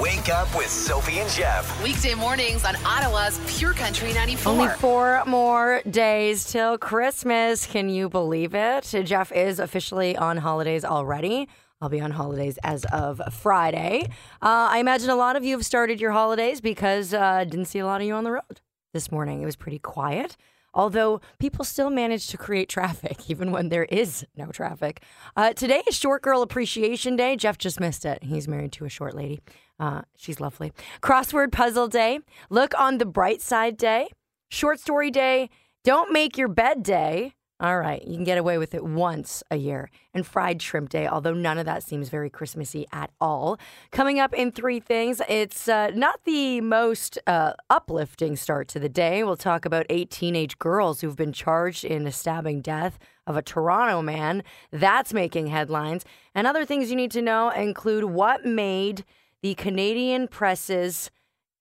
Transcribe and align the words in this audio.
Wake 0.00 0.28
up 0.28 0.54
with 0.56 0.68
Sophie 0.68 1.18
and 1.18 1.28
Jeff. 1.30 1.82
Weekday 1.82 2.14
mornings 2.14 2.64
on 2.64 2.76
Ottawa's 2.86 3.40
Pure 3.58 3.72
Country 3.72 4.12
94. 4.12 4.52
Only 4.52 4.68
four 4.76 5.24
more 5.26 5.82
days 5.90 6.44
till 6.44 6.78
Christmas. 6.78 7.66
Can 7.66 7.88
you 7.88 8.08
believe 8.08 8.54
it? 8.54 8.84
Jeff 9.04 9.32
is 9.32 9.58
officially 9.58 10.16
on 10.16 10.36
holidays 10.36 10.84
already. 10.84 11.48
I'll 11.80 11.88
be 11.88 12.00
on 12.00 12.12
holidays 12.12 12.60
as 12.62 12.84
of 12.92 13.20
Friday. 13.32 14.04
Uh, 14.40 14.68
I 14.70 14.78
imagine 14.78 15.10
a 15.10 15.16
lot 15.16 15.34
of 15.34 15.44
you 15.44 15.56
have 15.56 15.66
started 15.66 16.00
your 16.00 16.12
holidays 16.12 16.60
because 16.60 17.12
uh, 17.12 17.20
I 17.20 17.44
didn't 17.44 17.66
see 17.66 17.80
a 17.80 17.86
lot 17.86 18.00
of 18.00 18.06
you 18.06 18.14
on 18.14 18.22
the 18.22 18.30
road 18.32 18.60
this 18.94 19.10
morning. 19.10 19.42
It 19.42 19.46
was 19.46 19.56
pretty 19.56 19.80
quiet. 19.80 20.36
Although 20.74 21.20
people 21.40 21.64
still 21.64 21.90
manage 21.90 22.28
to 22.28 22.36
create 22.36 22.68
traffic, 22.68 23.28
even 23.28 23.50
when 23.50 23.68
there 23.68 23.84
is 23.86 24.24
no 24.36 24.46
traffic. 24.52 25.02
Uh, 25.36 25.54
today 25.54 25.82
is 25.88 25.96
Short 25.96 26.22
Girl 26.22 26.42
Appreciation 26.42 27.16
Day. 27.16 27.34
Jeff 27.34 27.58
just 27.58 27.80
missed 27.80 28.04
it. 28.04 28.22
He's 28.22 28.46
married 28.46 28.70
to 28.72 28.84
a 28.84 28.88
short 28.88 29.14
lady. 29.14 29.40
Uh, 29.78 30.02
she's 30.16 30.40
lovely. 30.40 30.72
Crossword 31.00 31.52
Puzzle 31.52 31.88
Day. 31.88 32.20
Look 32.50 32.78
on 32.78 32.98
the 32.98 33.06
bright 33.06 33.40
side 33.40 33.76
day. 33.76 34.08
Short 34.48 34.80
Story 34.80 35.10
Day. 35.10 35.50
Don't 35.84 36.12
make 36.12 36.36
your 36.36 36.48
bed 36.48 36.82
day. 36.82 37.34
All 37.60 37.80
right, 37.80 38.00
you 38.06 38.14
can 38.14 38.22
get 38.22 38.38
away 38.38 38.56
with 38.56 38.72
it 38.72 38.84
once 38.84 39.42
a 39.50 39.56
year. 39.56 39.90
And 40.14 40.24
Fried 40.24 40.62
Shrimp 40.62 40.90
Day, 40.90 41.08
although 41.08 41.34
none 41.34 41.58
of 41.58 41.66
that 41.66 41.82
seems 41.82 42.08
very 42.08 42.30
Christmassy 42.30 42.86
at 42.92 43.10
all. 43.20 43.58
Coming 43.90 44.20
up 44.20 44.32
in 44.32 44.52
three 44.52 44.78
things, 44.78 45.20
it's 45.28 45.66
uh, 45.66 45.90
not 45.92 46.20
the 46.24 46.60
most 46.60 47.18
uh, 47.26 47.54
uplifting 47.68 48.36
start 48.36 48.68
to 48.68 48.78
the 48.78 48.88
day. 48.88 49.24
We'll 49.24 49.36
talk 49.36 49.64
about 49.64 49.86
eight 49.90 50.08
teenage 50.08 50.56
girls 50.60 51.00
who've 51.00 51.16
been 51.16 51.32
charged 51.32 51.84
in 51.84 52.06
a 52.06 52.12
stabbing 52.12 52.60
death 52.60 52.96
of 53.26 53.36
a 53.36 53.42
Toronto 53.42 54.02
man. 54.02 54.44
That's 54.70 55.12
making 55.12 55.48
headlines. 55.48 56.04
And 56.36 56.46
other 56.46 56.64
things 56.64 56.90
you 56.90 56.96
need 56.96 57.10
to 57.10 57.22
know 57.22 57.50
include 57.50 58.04
what 58.04 58.44
made 58.44 59.04
the 59.42 59.54
Canadian 59.54 60.28
Press's 60.28 61.10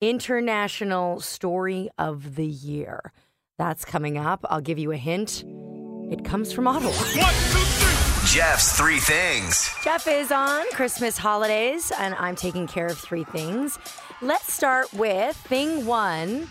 International 0.01 1.19
Story 1.19 1.89
of 1.97 2.35
the 2.35 2.45
Year. 2.45 3.11
That's 3.57 3.85
coming 3.85 4.17
up. 4.17 4.45
I'll 4.49 4.61
give 4.61 4.79
you 4.79 4.91
a 4.91 4.97
hint. 4.97 5.43
It 6.11 6.23
comes 6.23 6.51
from 6.51 6.67
Ottawa. 6.67 6.91
Jeff's 8.25 8.77
three 8.77 8.99
things. 8.99 9.69
Jeff 9.83 10.07
is 10.07 10.31
on 10.31 10.65
Christmas 10.71 11.17
holidays, 11.17 11.91
and 11.99 12.13
I'm 12.15 12.35
taking 12.35 12.67
care 12.67 12.87
of 12.87 12.97
three 12.97 13.23
things. 13.23 13.79
Let's 14.21 14.53
start 14.53 14.93
with 14.93 15.35
thing 15.35 15.85
one. 15.85 16.47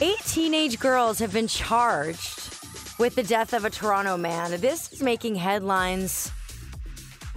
Eight 0.00 0.18
teenage 0.26 0.78
girls 0.78 1.18
have 1.20 1.32
been 1.32 1.48
charged 1.48 2.40
with 2.98 3.14
the 3.14 3.22
death 3.22 3.52
of 3.52 3.64
a 3.64 3.70
Toronto 3.70 4.16
man. 4.16 4.60
This 4.60 4.92
is 4.92 5.02
making 5.02 5.36
headlines 5.36 6.30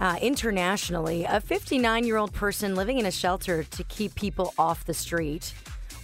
uh, 0.00 0.16
internationally. 0.20 1.24
A 1.24 1.40
59 1.40 2.04
year 2.04 2.16
old 2.16 2.32
person 2.32 2.74
living 2.74 2.98
in 2.98 3.06
a 3.06 3.10
shelter 3.10 3.64
to 3.64 3.84
keep 3.84 4.14
people 4.14 4.54
off 4.58 4.84
the 4.84 4.94
street 4.94 5.54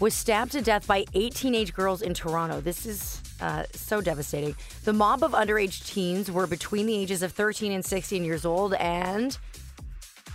was 0.01 0.15
stabbed 0.15 0.53
to 0.53 0.61
death 0.61 0.87
by 0.87 1.05
eight 1.15 1.35
teenage 1.35 1.73
girls 1.73 2.03
in 2.03 2.15
Toronto. 2.15 2.61
This 2.61 2.85
is 2.87 3.23
uh, 3.41 3.65
so 3.73 4.01
devastating. 4.01 4.55
The 4.85 4.93
mob 4.93 5.23
of 5.23 5.33
underage 5.33 5.87
teens 5.87 6.31
were 6.31 6.47
between 6.47 6.87
the 6.87 6.97
ages 6.97 7.23
of 7.23 7.33
13 7.33 7.73
and 7.73 7.85
16 7.85 8.25
years 8.25 8.45
old, 8.45 8.75
and 8.75 9.37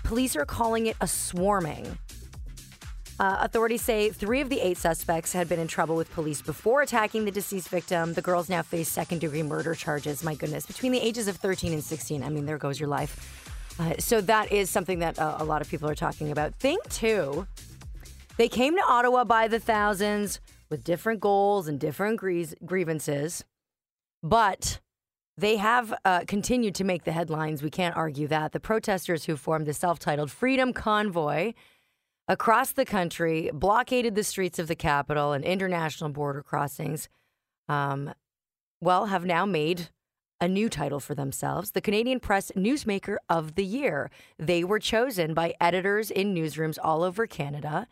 police 0.04 0.36
are 0.36 0.46
calling 0.46 0.88
it 0.88 0.96
a 1.02 1.08
swarming. 1.08 1.98
Uh, 3.20 3.38
authorities 3.42 3.82
say 3.82 4.10
three 4.10 4.40
of 4.40 4.50
the 4.50 4.62
eight 4.62 4.78
suspects 4.78 5.34
had 5.34 5.50
been 5.50 5.60
in 5.60 5.68
trouble 5.68 5.96
with 5.96 6.10
police 6.12 6.42
before 6.42 6.82
attacking 6.82 7.26
the 7.26 7.32
deceased 7.32 7.68
victim. 7.68 8.14
The 8.14 8.22
girls 8.22 8.48
now 8.48 8.62
face 8.62 8.88
second 8.88 9.20
degree 9.20 9.44
murder 9.44 9.76
charges. 9.76 10.24
My 10.24 10.36
goodness, 10.36 10.66
between 10.66 10.94
the 10.94 11.02
ages 11.02 11.28
of 11.28 11.36
13 11.36 11.74
and 11.74 11.84
16. 11.84 12.24
I 12.24 12.30
mean, 12.30 12.46
there 12.46 12.58
goes 12.58 12.80
your 12.80 12.88
life. 12.88 13.76
Uh, 13.78 13.94
so 14.00 14.22
that 14.22 14.52
is 14.54 14.70
something 14.70 15.00
that 15.00 15.20
uh, 15.20 15.36
a 15.40 15.44
lot 15.44 15.62
of 15.62 15.70
people 15.70 15.90
are 15.90 15.96
talking 15.96 16.32
about. 16.32 16.56
Thing 16.56 16.78
two, 16.90 17.46
they 18.38 18.48
came 18.48 18.76
to 18.76 18.84
Ottawa 18.88 19.26
by 19.26 19.50
the 19.50 19.60
thousands 19.60 20.40
with 20.70 20.86
different 20.86 21.20
goals 21.20 21.68
and 21.68 21.78
different 21.78 22.18
grie- 22.18 22.48
grievances, 22.66 23.44
but 24.24 24.80
they 25.38 25.58
have 25.58 25.94
uh, 26.06 26.22
continued 26.26 26.76
to 26.76 26.86
make 26.86 27.04
the 27.04 27.12
headlines. 27.12 27.64
We 27.64 27.70
can't 27.70 27.98
argue 27.98 28.28
that. 28.28 28.54
The 28.54 28.60
protesters 28.62 29.26
who 29.26 29.36
formed 29.36 29.66
the 29.66 29.74
self 29.74 30.00
titled 30.00 30.32
Freedom 30.32 30.72
Convoy 30.72 31.54
across 32.30 32.72
the 32.72 32.86
country 32.86 33.50
blockaded 33.52 34.14
the 34.14 34.24
streets 34.24 34.60
of 34.60 34.68
the 34.68 34.76
capital 34.76 35.34
and 35.34 35.44
international 35.44 36.12
border 36.12 36.44
crossings. 36.44 37.10
Um, 37.68 38.14
well, 38.80 39.08
have 39.08 39.26
now 39.26 39.46
made 39.46 39.90
a 40.40 40.48
new 40.48 40.70
title 40.70 41.02
for 41.02 41.16
themselves 41.16 41.72
the 41.72 41.82
Canadian 41.82 42.20
Press 42.22 42.52
Newsmaker 42.56 43.18
of 43.28 43.56
the 43.56 43.66
Year. 43.66 44.10
They 44.38 44.64
were 44.64 44.80
chosen 44.80 45.34
by 45.34 45.56
editors 45.60 46.12
in 46.12 46.34
newsrooms 46.34 46.78
all 46.82 47.04
over 47.04 47.28
Canada. 47.28 47.88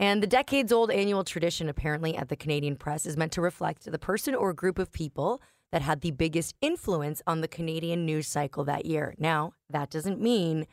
And 0.00 0.22
the 0.22 0.28
decades 0.28 0.70
old 0.70 0.90
annual 0.90 1.24
tradition, 1.24 1.68
apparently, 1.68 2.16
at 2.16 2.28
the 2.28 2.36
Canadian 2.36 2.76
Press 2.76 3.06
is 3.06 3.16
meant 3.16 3.32
to 3.32 3.40
reflect 3.40 3.90
the 3.90 3.98
person 3.98 4.34
or 4.34 4.52
group 4.52 4.78
of 4.78 4.92
people 4.92 5.40
that 5.72 5.82
had 5.82 6.00
the 6.00 6.10
biggest 6.10 6.54
influence 6.60 7.22
on 7.26 7.40
the 7.40 7.48
Canadian 7.48 8.04
news 8.04 8.26
cycle 8.26 8.64
that 8.64 8.86
year. 8.86 9.14
Now, 9.18 9.54
that 9.70 9.90
doesn't 9.90 10.20
mean 10.20 10.66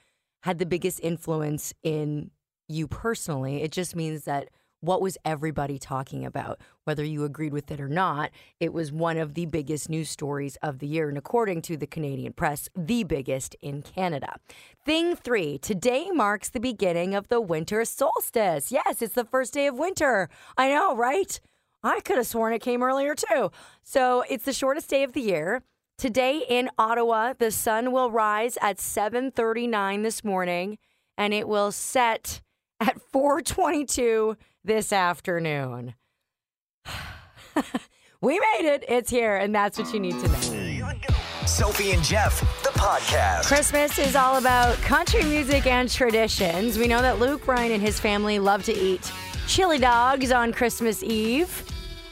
had 0.44 0.60
the 0.60 0.66
biggest 0.66 1.00
influence 1.02 1.74
in 1.82 2.32
you 2.68 2.88
personally. 2.88 3.62
It 3.62 3.72
just 3.72 3.96
means 3.96 4.26
that 4.26 4.50
what 4.82 5.02
was 5.02 5.18
everybody 5.26 5.80
talking 5.80 6.26
about? 6.26 6.60
Whether 6.84 7.04
you 7.04 7.24
agreed 7.24 7.54
with 7.54 7.72
it 7.72 7.82
or 7.82 7.90
not, 7.90 8.30
it 8.60 8.72
was 8.72 8.92
one 8.92 9.18
of 9.18 9.34
the 9.34 9.48
biggest 9.48 9.90
news 9.90 10.10
stories 10.10 10.58
of 10.62 10.78
the 10.80 10.86
year. 10.86 11.10
And 11.10 11.18
according 11.18 11.64
to 11.64 11.78
the 11.78 11.88
Canadian 11.88 12.34
press, 12.34 12.70
the 12.76 13.04
biggest 13.04 13.56
in 13.62 13.82
Canada. 13.82 14.36
Thing 14.86 15.16
three 15.16 15.58
today 15.58 16.12
marks 16.12 16.50
the 16.50 16.60
beginning 16.60 17.16
of 17.16 17.30
the 17.30 17.42
winter 17.42 17.84
solstice. 17.84 18.72
Yes, 18.72 19.02
it's 19.02 19.16
the 19.16 19.26
first 19.26 19.54
day 19.54 19.66
of 19.66 19.76
winter. 19.76 20.30
I 20.56 20.70
know, 20.70 20.96
right? 20.96 21.40
I 21.84 22.00
could 22.02 22.18
have 22.18 22.28
sworn 22.28 22.54
it 22.54 22.60
came 22.60 22.84
earlier 22.84 23.16
too. 23.16 23.52
So 23.82 24.24
it's 24.30 24.46
the 24.46 24.54
shortest 24.54 24.90
day 24.90 25.04
of 25.04 25.14
the 25.14 25.22
year. 25.22 25.64
Today 25.98 26.44
in 26.48 26.70
Ottawa, 26.78 27.34
the 27.38 27.52
sun 27.52 27.92
will 27.92 28.12
rise 28.12 28.58
at 28.62 28.78
7:39 28.78 30.04
this 30.04 30.24
morning 30.24 30.78
and 31.18 31.34
it 31.34 31.48
will 31.48 31.72
set 31.72 32.42
at 32.80 33.00
422 33.12 34.38
this 34.64 34.92
afternoon. 34.92 35.96
we 38.22 38.40
made 38.40 38.66
it. 38.66 38.84
It's 38.88 39.10
here, 39.10 39.36
and 39.38 39.54
that's 39.54 39.78
what 39.78 39.94
you 39.94 40.00
need 40.00 40.20
to 40.20 40.28
know. 40.28 40.92
Sophie 41.46 41.92
and 41.92 42.04
Jeff, 42.04 42.40
the 42.64 42.72
podcast. 42.72 43.46
Christmas 43.46 44.00
is 44.00 44.16
all 44.16 44.38
about 44.38 44.76
country 44.78 45.24
music 45.24 45.68
and 45.68 45.90
traditions. 45.90 46.78
We 46.78 46.88
know 46.88 47.02
that 47.02 47.20
Luke 47.20 47.46
Bryan 47.46 47.72
and 47.72 47.82
his 47.82 48.00
family 48.00 48.40
love 48.40 48.64
to 48.64 48.74
eat 48.74 49.12
chili 49.48 49.78
dogs 49.78 50.32
on 50.32 50.52
Christmas 50.52 51.04
Eve. 51.04 51.64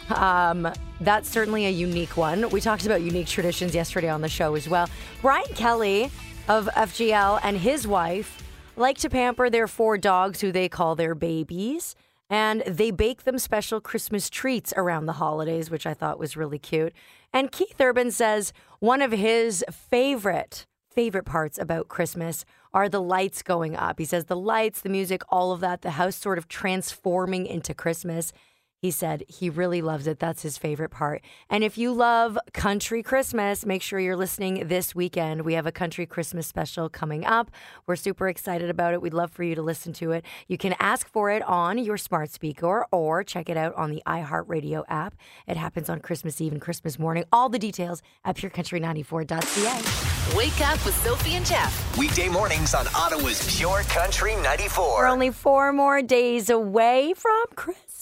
Um, 0.09 0.72
that's 1.01 1.28
certainly 1.30 1.66
a 1.66 1.69
unique 1.72 2.16
one. 2.16 2.47
We 2.51 2.62
talked 2.62 2.85
about 2.85 3.01
unique 3.01 3.28
traditions 3.28 3.74
yesterday 3.74 4.09
on 4.09 4.22
the 4.22 4.30
show 4.30 4.53
as 4.53 4.69
well. 4.69 4.88
Brian 5.22 5.47
Kelley 5.56 6.12
of 6.47 6.68
FGL 6.68 7.40
and 7.44 7.57
his 7.57 7.88
wife 7.88 8.43
like 8.76 8.98
to 9.00 9.10
pamper 9.10 9.50
their 9.50 9.68
four 9.68 9.98
dogs 9.98 10.42
who 10.42 10.52
they 10.52 10.70
call 10.70 10.96
their 10.96 11.16
babies. 11.16 11.96
And 12.30 12.62
they 12.66 12.90
bake 12.90 13.24
them 13.24 13.38
special 13.38 13.80
Christmas 13.80 14.30
treats 14.30 14.74
around 14.76 15.06
the 15.06 15.14
holidays, 15.14 15.70
which 15.70 15.86
I 15.86 15.94
thought 15.94 16.18
was 16.18 16.38
really 16.38 16.58
cute. 16.58 16.94
And 17.32 17.52
Keith 17.52 17.80
Urban 17.80 18.12
says 18.12 18.54
one 18.80 19.02
of 19.02 19.12
his 19.12 19.64
favorite, 19.72 20.66
favorite 20.90 21.26
parts 21.26 21.58
about 21.58 21.90
Christmas 21.90 22.46
are 22.74 22.90
the 22.90 23.02
lights 23.02 23.44
going 23.44 23.76
up. 23.76 24.00
He 24.00 24.06
says 24.06 24.26
the 24.26 24.36
lights, 24.36 24.82
the 24.82 24.90
music, 24.90 25.22
all 25.30 25.52
of 25.52 25.60
that, 25.60 25.82
the 25.82 25.92
house 25.92 26.16
sort 26.16 26.38
of 26.38 26.48
transforming 26.48 27.46
into 27.46 27.74
Christmas. 27.74 28.34
He 28.84 28.92
said 28.92 29.24
he 29.30 29.50
really 29.50 29.82
loves 29.82 30.08
it. 30.08 30.20
That's 30.20 30.42
his 30.42 30.58
favorite 30.58 30.90
part. 30.90 31.22
And 31.50 31.64
if 31.64 31.78
you 31.78 31.94
love 31.94 32.38
country 32.52 33.02
Christmas, 33.02 33.66
make 33.66 33.82
sure 33.82 33.98
you're 33.98 34.18
listening 34.18 34.68
this 34.68 34.94
weekend. 34.94 35.44
We 35.44 35.54
have 35.54 35.66
a 35.66 35.72
country 35.72 36.06
Christmas 36.06 36.48
special 36.48 36.90
coming 36.90 37.24
up. 37.24 37.50
We're 37.88 37.96
super 37.96 38.28
excited 38.28 38.70
about 38.70 38.94
it. 38.94 39.02
We'd 39.02 39.14
love 39.14 39.32
for 39.32 39.44
you 39.44 39.56
to 39.56 39.62
listen 39.62 39.94
to 39.94 40.12
it. 40.12 40.26
You 40.50 40.58
can 40.58 40.76
ask 40.82 41.07
for 41.07 41.30
it 41.30 41.42
on 41.44 41.78
your 41.78 41.96
smart 41.96 42.31
speaker 42.31 42.86
or 42.92 43.24
check 43.24 43.48
it 43.48 43.56
out 43.56 43.74
on 43.75 43.90
the 43.90 44.04
iHeartRadio 44.06 44.84
app. 44.90 45.16
It 45.48 45.56
happens 45.56 45.90
on 45.90 46.02
Christmas 46.02 46.42
Eve 46.42 46.52
and 46.52 46.60
Christmas 46.60 47.00
morning. 47.00 47.24
All 47.31 47.48
the 47.48 47.60
details 47.60 48.02
at 48.25 48.36
purecountry94.ca. 48.36 50.36
Wake 50.36 50.60
up 50.60 50.86
with 50.86 51.04
Sophie 51.06 51.36
and 51.36 51.46
Jeff. 51.46 51.98
Weekday 51.98 52.28
mornings 52.28 52.74
on 52.74 52.86
Ottawa's 52.94 53.57
Pure 53.57 53.84
Country 53.84 54.36
94. 54.36 54.98
We're 54.98 55.07
only 55.07 55.31
four 55.31 55.72
more 55.72 56.02
days 56.02 56.50
away 56.50 57.13
from 57.16 57.46
Christmas. 57.56 57.93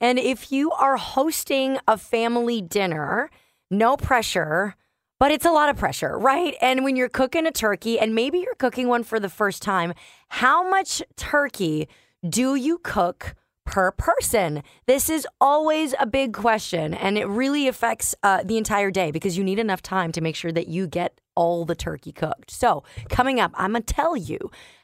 And 0.00 0.18
if 0.18 0.52
you 0.52 0.70
are 0.72 0.96
hosting 0.96 1.78
a 1.86 1.96
family 1.96 2.60
dinner, 2.60 3.30
no 3.70 3.96
pressure, 3.96 4.74
but 5.18 5.32
it's 5.32 5.44
a 5.44 5.50
lot 5.50 5.68
of 5.68 5.76
pressure, 5.76 6.16
right? 6.18 6.54
And 6.60 6.84
when 6.84 6.96
you're 6.96 7.08
cooking 7.08 7.46
a 7.46 7.50
turkey, 7.50 7.98
and 7.98 8.14
maybe 8.14 8.38
you're 8.38 8.54
cooking 8.54 8.88
one 8.88 9.02
for 9.02 9.18
the 9.18 9.28
first 9.28 9.62
time, 9.62 9.92
how 10.28 10.68
much 10.68 11.02
turkey 11.16 11.88
do 12.28 12.54
you 12.54 12.78
cook? 12.78 13.34
Per 13.64 13.92
person. 13.92 14.62
This 14.86 15.10
is 15.10 15.28
always 15.42 15.94
a 16.00 16.06
big 16.06 16.32
question, 16.32 16.94
and 16.94 17.18
it 17.18 17.26
really 17.26 17.68
affects 17.68 18.14
uh, 18.22 18.42
the 18.42 18.56
entire 18.56 18.90
day 18.90 19.10
because 19.10 19.36
you 19.36 19.44
need 19.44 19.58
enough 19.58 19.82
time 19.82 20.10
to 20.12 20.22
make 20.22 20.36
sure 20.36 20.50
that 20.52 20.68
you 20.68 20.86
get 20.86 21.20
all 21.36 21.66
the 21.66 21.74
turkey 21.74 22.10
cooked. 22.10 22.50
So, 22.50 22.82
coming 23.10 23.40
up, 23.40 23.50
I'm 23.52 23.74
to 23.74 23.82
tell 23.82 24.16
you 24.16 24.38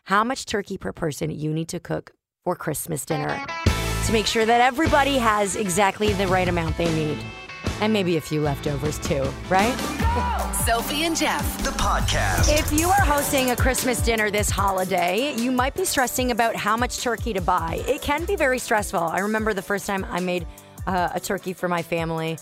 how 0.04 0.22
much 0.22 0.44
turkey 0.44 0.76
per 0.76 0.92
person 0.92 1.30
you 1.30 1.50
need 1.50 1.68
to 1.68 1.80
cook 1.80 2.12
for 2.44 2.54
Christmas 2.56 3.06
dinner 3.06 3.46
to 4.06 4.12
make 4.12 4.26
sure 4.26 4.44
that 4.44 4.60
everybody 4.60 5.16
has 5.18 5.56
exactly 5.56 6.12
the 6.12 6.26
right 6.26 6.48
amount 6.48 6.76
they 6.76 6.92
need. 6.94 7.18
And 7.80 7.92
maybe 7.92 8.16
a 8.16 8.20
few 8.20 8.40
leftovers 8.40 8.98
too, 8.98 9.22
right? 9.48 9.74
Sophie 10.54 11.04
and 11.04 11.16
Jeff. 11.16 11.62
The 11.64 11.70
podcast. 11.70 12.58
If 12.58 12.72
you 12.72 12.88
are 12.88 13.04
hosting 13.04 13.50
a 13.50 13.56
Christmas 13.56 14.00
dinner 14.00 14.30
this 14.30 14.50
holiday, 14.50 15.34
you 15.34 15.50
might 15.50 15.74
be 15.74 15.84
stressing 15.84 16.30
about 16.30 16.54
how 16.54 16.76
much 16.76 17.00
turkey 17.00 17.32
to 17.32 17.40
buy. 17.40 17.82
It 17.88 18.02
can 18.02 18.24
be 18.24 18.36
very 18.36 18.58
stressful. 18.58 19.00
I 19.00 19.20
remember 19.20 19.54
the 19.54 19.62
first 19.62 19.86
time 19.86 20.04
I 20.10 20.20
made 20.20 20.46
uh, 20.86 21.10
a 21.14 21.20
turkey 21.20 21.52
for 21.52 21.68
my 21.68 21.82
family. 21.82 22.38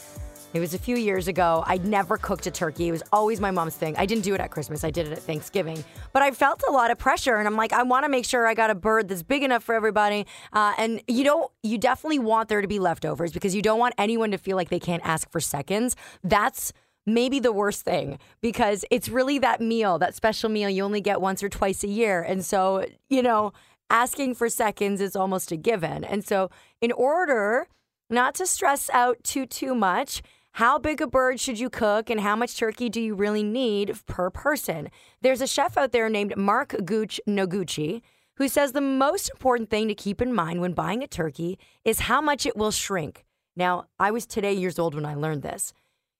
It 0.54 0.60
was 0.60 0.74
a 0.74 0.78
few 0.78 0.96
years 0.96 1.28
ago. 1.28 1.64
I'd 1.66 1.86
never 1.86 2.18
cooked 2.18 2.46
a 2.46 2.50
turkey. 2.50 2.88
It 2.88 2.92
was 2.92 3.02
always 3.10 3.40
my 3.40 3.50
mom's 3.50 3.74
thing. 3.74 3.96
I 3.96 4.04
didn't 4.04 4.24
do 4.24 4.34
it 4.34 4.40
at 4.40 4.50
Christmas. 4.50 4.84
I 4.84 4.90
did 4.90 5.06
it 5.06 5.12
at 5.12 5.20
Thanksgiving. 5.20 5.82
But 6.12 6.22
I 6.22 6.30
felt 6.30 6.62
a 6.68 6.72
lot 6.72 6.90
of 6.90 6.98
pressure, 6.98 7.36
and 7.36 7.48
I'm 7.48 7.56
like, 7.56 7.72
I 7.72 7.82
want 7.82 8.04
to 8.04 8.10
make 8.10 8.26
sure 8.26 8.46
I 8.46 8.52
got 8.52 8.68
a 8.68 8.74
bird 8.74 9.08
that's 9.08 9.22
big 9.22 9.42
enough 9.42 9.64
for 9.64 9.74
everybody. 9.74 10.26
Uh, 10.52 10.74
and 10.76 11.02
you 11.08 11.24
don't, 11.24 11.50
you 11.62 11.78
definitely 11.78 12.18
want 12.18 12.50
there 12.50 12.60
to 12.60 12.68
be 12.68 12.78
leftovers 12.78 13.32
because 13.32 13.54
you 13.54 13.62
don't 13.62 13.78
want 13.78 13.94
anyone 13.96 14.30
to 14.32 14.38
feel 14.38 14.56
like 14.56 14.68
they 14.68 14.80
can't 14.80 15.02
ask 15.06 15.30
for 15.30 15.40
seconds. 15.40 15.96
That's 16.22 16.72
maybe 17.06 17.40
the 17.40 17.52
worst 17.52 17.82
thing 17.82 18.18
because 18.42 18.84
it's 18.90 19.08
really 19.08 19.38
that 19.38 19.60
meal, 19.60 19.98
that 19.98 20.14
special 20.14 20.50
meal 20.50 20.68
you 20.68 20.84
only 20.84 21.00
get 21.00 21.20
once 21.20 21.42
or 21.42 21.48
twice 21.48 21.82
a 21.82 21.88
year. 21.88 22.22
And 22.22 22.44
so, 22.44 22.84
you 23.08 23.22
know, 23.22 23.52
asking 23.88 24.34
for 24.34 24.48
seconds 24.48 25.00
is 25.00 25.16
almost 25.16 25.50
a 25.50 25.56
given. 25.56 26.04
And 26.04 26.24
so, 26.24 26.50
in 26.80 26.92
order 26.92 27.68
not 28.10 28.34
to 28.36 28.46
stress 28.46 28.90
out 28.90 29.22
too 29.24 29.46
too 29.46 29.74
much, 29.74 30.22
how 30.52 30.78
big 30.78 31.00
a 31.00 31.06
bird 31.06 31.40
should 31.40 31.58
you 31.58 31.70
cook 31.70 32.10
and 32.10 32.20
how 32.20 32.36
much 32.36 32.58
turkey 32.58 32.88
do 32.88 33.00
you 33.00 33.14
really 33.14 33.42
need 33.42 33.98
per 34.06 34.28
person? 34.28 34.90
There's 35.22 35.40
a 35.40 35.46
chef 35.46 35.78
out 35.78 35.92
there 35.92 36.10
named 36.10 36.36
Mark 36.36 36.74
Gooch 36.84 37.20
Noguchi 37.26 38.02
who 38.36 38.48
says 38.48 38.72
the 38.72 38.80
most 38.80 39.30
important 39.30 39.70
thing 39.70 39.88
to 39.88 39.94
keep 39.94 40.20
in 40.20 40.34
mind 40.34 40.60
when 40.60 40.72
buying 40.72 41.02
a 41.02 41.06
turkey 41.06 41.58
is 41.84 42.00
how 42.00 42.20
much 42.20 42.44
it 42.44 42.56
will 42.56 42.70
shrink. 42.70 43.24
Now, 43.56 43.86
I 43.98 44.10
was 44.10 44.26
today 44.26 44.52
years 44.52 44.78
old 44.78 44.94
when 44.94 45.06
I 45.06 45.14
learned 45.14 45.42
this. 45.42 45.72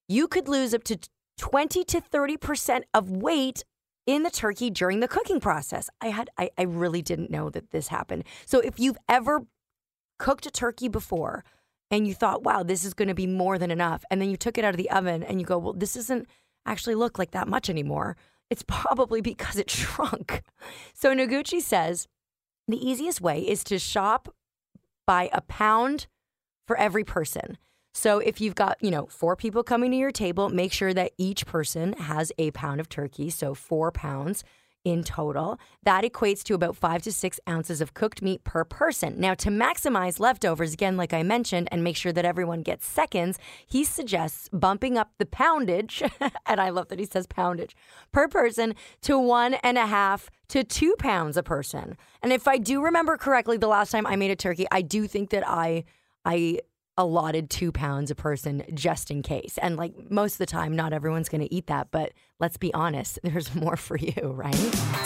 You 0.09 0.29
could 0.29 0.49
lose 0.49 0.75
up 0.75 0.85
to 0.85 0.99
20 1.39 1.85
to 1.85 2.01
30% 2.01 2.83
of 2.95 3.11
weight 3.11 3.65
in 4.07 4.23
the 4.23 4.31
turkey 4.31 4.71
during 4.71 5.01
the 5.01 5.09
cooking 5.09 5.41
process. 5.41 5.89
I 6.01 6.09
had 6.09 6.31
I, 6.39 6.51
I 6.59 6.63
really 6.63 7.03
didn't 7.03 7.31
know 7.31 7.51
that 7.51 7.71
this 7.71 7.89
happened. 7.89 8.25
So 8.47 8.61
if 8.61 8.79
you've 8.79 8.99
ever 9.09 9.43
cooked 10.19 10.47
a 10.47 10.51
turkey 10.51 10.89
before 10.89 11.45
and 11.93 12.09
you 12.09 12.15
thought, 12.15 12.43
wow, 12.43 12.63
this 12.63 12.85
is 12.85 12.95
going 12.95 13.09
to 13.09 13.15
be 13.15 13.27
more 13.27 13.59
than 13.59 13.71
enough. 13.71 14.03
And 14.11 14.21
then 14.21 14.31
you 14.31 14.39
took 14.39 14.57
it 14.57 14.65
out 14.65 14.71
of 14.71 14.79
the 14.79 14.91
oven 14.91 15.23
and 15.23 15.39
you 15.39 15.47
go, 15.47 15.59
well, 15.59 15.75
this 15.75 15.93
doesn't 15.93 16.27
actually 16.65 16.95
look 16.95 17.19
like 17.19 17.33
that 17.33 17.47
much 17.47 17.69
anymore. 17.69 18.17
It's 18.51 18.63
probably 18.67 19.21
because 19.21 19.57
it 19.59 19.71
shrunk. 19.71 20.43
So 20.95 21.15
Noguchi 21.15 21.61
says 21.61 22.09
the 22.67 22.85
easiest 22.85 23.21
way 23.21 23.41
is 23.41 23.63
to 23.65 23.79
shop 23.79 24.35
by 25.07 25.29
a 25.33 25.43
pound 25.43 26.07
for 26.67 26.77
every 26.79 27.05
person. 27.05 27.59
So 27.93 28.21
if 28.21 28.41
you've 28.41 28.55
got, 28.55 28.79
you 28.81 28.91
know, 28.91 29.05
four 29.07 29.37
people 29.37 29.63
coming 29.63 29.91
to 29.91 29.97
your 29.97 30.13
table, 30.13 30.49
make 30.49 30.73
sure 30.73 30.95
that 30.95 31.13
each 31.19 31.45
person 31.45 31.93
has 31.95 32.33
a 32.39 32.53
pound 32.53 32.81
of 32.81 32.89
turkey. 32.89 33.29
So 33.29 33.53
four 33.53 33.93
pounds 33.93 34.45
in 34.85 35.05
total. 35.05 35.59
That 35.83 36.05
equates 36.05 36.43
to 36.45 36.55
about 36.55 36.77
five 36.77 37.03
to 37.03 37.13
six 37.13 37.39
ounces 37.49 37.81
of 37.81 37.95
cooked 37.95 38.23
meat 38.23 38.45
per 38.45 38.65
person. 38.65 39.21
Now, 39.21 39.35
to 39.35 39.49
maximize 39.49 40.19
leftovers, 40.19 40.73
again, 40.73 40.97
like 40.97 41.13
I 41.13 41.23
mentioned, 41.23 41.69
and 41.71 41.85
make 41.85 41.97
sure 41.97 42.13
that 42.13 42.25
everyone 42.25 42.63
gets 42.63 42.87
seconds, 42.87 43.39
he 43.67 43.85
suggests 43.85 44.49
bumping 44.53 44.99
up 44.99 45.13
the 45.19 45.27
poundage, 45.27 46.03
and 46.47 46.61
I 46.61 46.71
love 46.71 46.89
that 46.89 46.99
he 46.99 47.07
says 47.07 47.27
poundage, 47.27 47.75
per 48.11 48.29
person 48.29 48.75
to 49.03 49.19
one 49.19 49.55
and 49.55 49.79
a 49.79 49.87
half 49.87 50.31
to 50.49 50.65
two 50.65 50.95
pounds 50.99 51.37
a 51.37 51.43
person. 51.43 51.97
And 52.23 52.33
if 52.33 52.49
I 52.49 52.59
do 52.59 52.83
remember 52.83 53.17
correctly, 53.17 53.57
the 53.57 53.69
last 53.69 53.91
time 53.91 54.07
I 54.07 54.17
made 54.17 54.31
a 54.31 54.37
turkey, 54.37 54.67
I 54.71 54.83
do 54.83 55.07
think 55.07 55.31
that 55.31 55.49
I 55.49 55.85
I 56.25 56.61
allotted 56.97 57.49
two 57.51 57.73
pounds 57.73 58.11
a 58.11 58.15
person 58.15 58.63
just 58.75 59.11
in 59.11 59.23
case. 59.23 59.59
And 59.59 59.77
like 59.77 60.11
most 60.11 60.35
of 60.35 60.39
the 60.39 60.47
time, 60.47 60.77
not 60.77 60.93
everyone's 60.93 61.29
going 61.29 61.41
to 61.41 61.55
eat 61.55 61.67
that. 61.69 61.89
But 61.91 62.13
let's 62.39 62.57
be 62.57 62.73
honest, 62.75 63.19
there's 63.23 63.55
more 63.55 63.77
for 63.77 63.97
you, 63.97 64.33
right? 64.35 64.55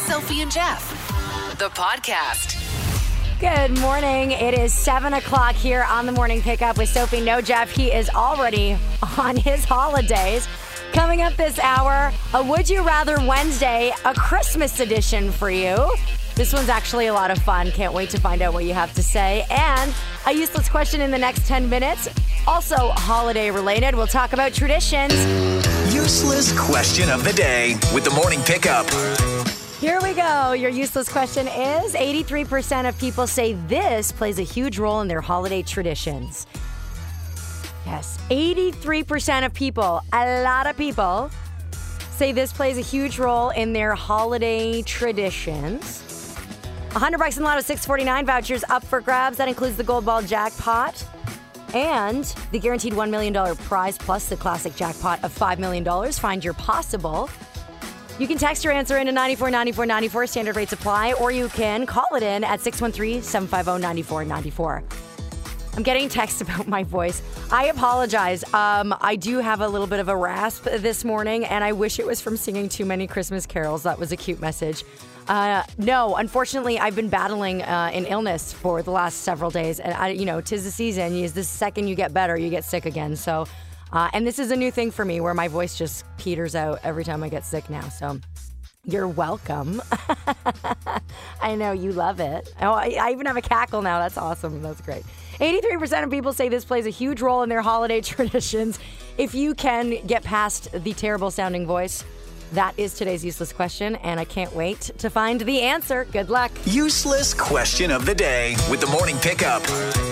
Sophie 0.06 0.42
and 0.42 0.50
Jeff. 0.50 0.90
The 1.58 1.68
podcast. 1.70 2.62
Good 3.38 3.78
morning. 3.80 4.30
It 4.30 4.54
is 4.54 4.72
seven 4.72 5.12
o'clock 5.14 5.54
here 5.54 5.84
on 5.84 6.06
the 6.06 6.12
morning 6.12 6.40
pickup 6.40 6.78
with 6.78 6.88
Sophie 6.88 7.20
No 7.20 7.42
Jeff. 7.42 7.70
He 7.70 7.92
is 7.92 8.08
already 8.10 8.78
on 9.18 9.36
his 9.36 9.64
holidays. 9.64 10.48
Coming 10.96 11.20
up 11.20 11.36
this 11.36 11.58
hour, 11.58 12.10
a 12.32 12.42
Would 12.42 12.70
You 12.70 12.82
Rather 12.82 13.18
Wednesday, 13.26 13.92
a 14.06 14.14
Christmas 14.14 14.80
edition 14.80 15.30
for 15.30 15.50
you. 15.50 15.94
This 16.36 16.54
one's 16.54 16.70
actually 16.70 17.08
a 17.08 17.12
lot 17.12 17.30
of 17.30 17.36
fun. 17.36 17.70
Can't 17.70 17.92
wait 17.92 18.08
to 18.10 18.18
find 18.18 18.40
out 18.40 18.54
what 18.54 18.64
you 18.64 18.72
have 18.72 18.94
to 18.94 19.02
say. 19.02 19.44
And 19.50 19.94
a 20.26 20.32
useless 20.32 20.70
question 20.70 21.02
in 21.02 21.10
the 21.10 21.18
next 21.18 21.46
10 21.46 21.68
minutes. 21.68 22.08
Also, 22.46 22.76
holiday 22.92 23.50
related. 23.50 23.94
We'll 23.94 24.06
talk 24.06 24.32
about 24.32 24.54
traditions. 24.54 25.12
Useless 25.94 26.58
question 26.58 27.10
of 27.10 27.24
the 27.24 27.32
day 27.34 27.74
with 27.92 28.04
the 28.04 28.12
morning 28.12 28.40
pickup. 28.44 28.88
Here 29.78 30.00
we 30.02 30.14
go. 30.14 30.52
Your 30.52 30.70
useless 30.70 31.10
question 31.10 31.46
is 31.46 31.92
83% 31.92 32.88
of 32.88 32.98
people 32.98 33.26
say 33.26 33.52
this 33.68 34.12
plays 34.12 34.38
a 34.38 34.44
huge 34.44 34.78
role 34.78 35.02
in 35.02 35.08
their 35.08 35.20
holiday 35.20 35.60
traditions. 35.60 36.46
Yes, 37.86 38.18
83% 38.30 39.46
of 39.46 39.54
people, 39.54 40.02
a 40.12 40.42
lot 40.42 40.66
of 40.66 40.76
people, 40.76 41.30
say 42.10 42.32
this 42.32 42.52
plays 42.52 42.78
a 42.78 42.82
huge 42.82 43.18
role 43.18 43.50
in 43.50 43.72
their 43.72 43.94
holiday 43.94 44.82
traditions. 44.82 46.02
100 46.92 47.18
bucks 47.18 47.36
in 47.36 47.44
Lotto 47.44 47.60
649 47.60 48.26
vouchers 48.26 48.64
up 48.70 48.84
for 48.84 49.00
grabs. 49.00 49.38
That 49.38 49.48
includes 49.48 49.76
the 49.76 49.84
gold 49.84 50.04
ball 50.04 50.20
jackpot 50.20 51.06
and 51.74 52.24
the 52.52 52.58
guaranteed 52.58 52.94
$1 52.94 53.10
million 53.10 53.34
prize 53.56 53.98
plus 53.98 54.28
the 54.28 54.36
classic 54.36 54.74
jackpot 54.74 55.22
of 55.22 55.36
$5 55.36 55.58
million. 55.58 55.84
Find 56.12 56.42
your 56.42 56.54
possible. 56.54 57.30
You 58.18 58.26
can 58.26 58.38
text 58.38 58.64
your 58.64 58.72
answer 58.72 58.96
into 58.96 59.12
949494, 59.12 60.26
standard 60.26 60.56
rates 60.56 60.72
apply, 60.72 61.12
or 61.14 61.30
you 61.30 61.48
can 61.50 61.84
call 61.84 62.06
it 62.16 62.22
in 62.22 62.42
at 62.44 62.62
613 62.62 63.22
750 63.22 63.80
9494. 63.82 65.05
I'm 65.76 65.82
getting 65.82 66.08
texts 66.08 66.40
about 66.46 66.66
my 66.66 66.82
voice. 66.82 67.22
I 67.52 67.66
apologize. 67.66 68.42
Um, 68.54 68.94
I 69.00 69.16
do 69.16 69.38
have 69.38 69.60
a 69.60 69.68
little 69.68 69.86
bit 69.86 70.00
of 70.00 70.08
a 70.08 70.16
rasp 70.16 70.64
this 70.64 71.04
morning, 71.04 71.44
and 71.44 71.62
I 71.62 71.72
wish 71.72 71.98
it 71.98 72.06
was 72.06 72.20
from 72.20 72.36
singing 72.36 72.68
too 72.68 72.86
many 72.86 73.06
Christmas 73.06 73.46
carols. 73.46 73.82
That 73.82 73.98
was 73.98 74.10
a 74.10 74.16
cute 74.16 74.40
message. 74.40 74.84
Uh, 75.28 75.64
no, 75.76 76.14
unfortunately, 76.16 76.78
I've 76.78 76.94
been 76.94 77.08
battling 77.08 77.62
uh, 77.62 77.90
an 77.92 78.06
illness 78.06 78.52
for 78.52 78.82
the 78.82 78.92
last 78.92 79.22
several 79.22 79.50
days, 79.50 79.80
and 79.80 79.92
I, 79.92 80.08
you 80.08 80.24
know, 80.24 80.40
tis 80.40 80.64
the 80.64 80.70
season. 80.70 81.14
Is 81.14 81.34
the 81.34 81.44
second 81.44 81.88
you 81.88 81.94
get 81.94 82.14
better, 82.14 82.36
you 82.36 82.48
get 82.48 82.64
sick 82.64 82.86
again. 82.86 83.16
So, 83.16 83.46
uh, 83.92 84.08
and 84.12 84.26
this 84.26 84.38
is 84.38 84.50
a 84.50 84.56
new 84.56 84.70
thing 84.70 84.90
for 84.90 85.04
me, 85.04 85.20
where 85.20 85.34
my 85.34 85.48
voice 85.48 85.76
just 85.76 86.04
peters 86.16 86.54
out 86.54 86.78
every 86.84 87.04
time 87.04 87.22
I 87.22 87.28
get 87.28 87.44
sick 87.44 87.68
now. 87.68 87.88
So, 87.88 88.20
you're 88.84 89.08
welcome. 89.08 89.82
I 91.42 91.56
know 91.56 91.72
you 91.72 91.92
love 91.92 92.20
it. 92.20 92.54
Oh, 92.62 92.72
I, 92.72 92.96
I 93.00 93.10
even 93.10 93.26
have 93.26 93.36
a 93.36 93.42
cackle 93.42 93.82
now. 93.82 93.98
That's 93.98 94.16
awesome. 94.16 94.62
That's 94.62 94.80
great. 94.80 95.04
83% 95.40 96.04
of 96.04 96.10
people 96.10 96.32
say 96.32 96.48
this 96.48 96.64
plays 96.64 96.86
a 96.86 96.90
huge 96.90 97.20
role 97.20 97.42
in 97.42 97.48
their 97.48 97.62
holiday 97.62 98.00
traditions. 98.02 98.78
If 99.18 99.34
you 99.34 99.54
can 99.54 100.06
get 100.06 100.24
past 100.24 100.72
the 100.72 100.92
terrible 100.92 101.30
sounding 101.30 101.66
voice, 101.66 102.04
that 102.52 102.78
is 102.78 102.94
today's 102.94 103.24
useless 103.24 103.52
question, 103.52 103.96
and 103.96 104.20
I 104.20 104.24
can't 104.24 104.54
wait 104.54 104.80
to 104.98 105.10
find 105.10 105.40
the 105.40 105.62
answer. 105.62 106.06
Good 106.12 106.30
luck. 106.30 106.52
Useless 106.64 107.34
question 107.34 107.90
of 107.90 108.06
the 108.06 108.14
day 108.14 108.54
with 108.70 108.80
the 108.80 108.86
morning 108.86 109.16
pickup. 109.18 109.66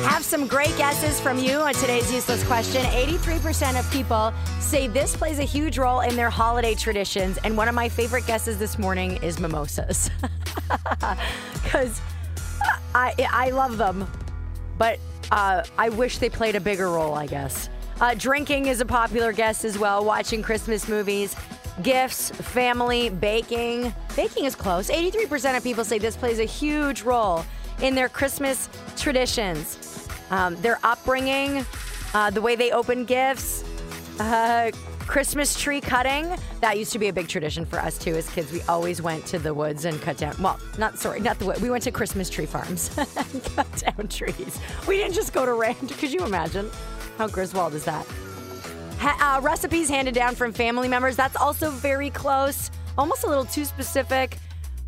Have 0.05 0.25
some 0.25 0.49
great 0.49 0.77
guesses 0.77 1.21
from 1.21 1.39
you 1.39 1.59
on 1.59 1.75
today's 1.75 2.13
useless 2.13 2.45
question. 2.45 2.83
83% 2.83 3.79
of 3.79 3.89
people 3.93 4.33
say 4.59 4.89
this 4.89 5.17
plays 5.17 5.39
a 5.39 5.45
huge 5.45 5.79
role 5.79 6.01
in 6.01 6.17
their 6.17 6.31
holiday 6.31 6.75
traditions, 6.75 7.39
and 7.45 7.57
one 7.57 7.69
of 7.69 7.75
my 7.75 7.89
favorite 7.89 8.27
guesses 8.27 8.59
this 8.59 8.79
morning 8.79 9.17
is 9.23 9.39
mimosas. 9.39 10.11
Because 11.63 12.01
I, 12.95 13.15
I 13.31 13.51
love 13.51 13.77
them, 13.77 14.11
but 14.79 14.99
uh, 15.31 15.63
I 15.79 15.89
wish 15.89 16.19
they 16.19 16.29
played 16.29 16.57
a 16.57 16.61
bigger 16.61 16.91
role, 16.91 17.15
I 17.15 17.27
guess. 17.27 17.69
Uh, 18.01 18.15
drinking 18.15 18.67
is 18.67 18.81
a 18.81 18.87
popular 18.87 19.33
guest 19.33 19.65
as 19.65 19.79
well, 19.79 20.05
watching 20.05 20.43
Christmas 20.43 20.89
movies 20.89 21.37
gifts, 21.83 22.31
family, 22.31 23.09
baking. 23.09 23.93
Baking 24.15 24.45
is 24.45 24.55
close. 24.55 24.89
83% 24.89 25.57
of 25.57 25.65
people 25.65 25.85
say 25.85 25.99
this 25.99 26.17
plays 26.17 26.39
a 26.39 26.45
huge 26.45 27.03
role 27.03 27.45
in 27.83 27.95
their 27.95 28.09
Christmas 28.09 28.69
traditions. 28.97 30.09
Um, 30.31 30.57
their 30.57 30.79
upbringing, 30.85 31.67
uh, 32.15 32.31
the 32.31 32.41
way 32.41 32.57
they 32.57 32.71
open 32.71 33.05
gifts, 33.05 33.65
uh, 34.21 34.71
Christmas 35.07 35.59
tree 35.59 35.81
cutting. 35.81 36.35
That 36.61 36.79
used 36.79 36.93
to 36.93 36.99
be 36.99 37.09
a 37.09 37.13
big 37.13 37.29
tradition 37.29 37.65
for 37.65 37.79
us 37.79 37.99
too 37.99 38.15
as 38.15 38.29
kids. 38.31 38.51
We 38.53 38.63
always 38.63 39.03
went 39.03 39.27
to 39.27 39.39
the 39.39 39.53
woods 39.53 39.85
and 39.85 40.01
cut 40.01 40.17
down. 40.17 40.35
Well, 40.41 40.59
not 40.79 40.99
sorry, 40.99 41.21
not 41.21 41.39
the 41.39 41.47
wood. 41.47 41.61
We 41.61 41.71
went 41.71 41.85
to 41.85 41.91
Christmas 41.91 42.31
tree 42.31 42.47
farms 42.47 42.91
and 42.99 43.45
cut 43.57 43.71
down 43.77 44.09
trees. 44.09 44.59
We 44.89 44.97
didn't 44.97 45.15
just 45.15 45.33
go 45.33 45.45
to 45.45 45.55
random. 45.55 45.89
Could 45.89 46.13
you 46.13 46.25
imagine? 46.25 46.71
How 47.19 47.29
Griswold 47.29 47.75
is 47.75 47.85
that? 47.85 48.07
Ha- 48.99 49.37
uh, 49.37 49.41
recipes 49.41 49.89
handed 49.89 50.15
down 50.15 50.35
from 50.35 50.53
family 50.53 50.89
members. 50.89 51.17
That's 51.17 51.37
also 51.37 51.71
very 51.71 52.11
close, 52.11 52.71
almost 52.97 53.25
a 53.25 53.27
little 53.29 53.45
too 53.45 53.65
specific. 53.65 54.39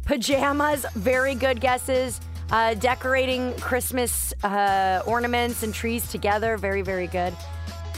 pajamas, 0.05 0.87
very 0.95 1.35
good 1.35 1.61
guesses. 1.61 2.21
Uh, 2.51 2.75
decorating 2.75 3.53
Christmas 3.55 4.33
uh, 4.45 5.03
ornaments 5.05 5.65
and 5.65 5.75
trees 5.75 6.09
together, 6.11 6.57
very, 6.57 6.81
very 6.83 7.09
good. 7.09 7.35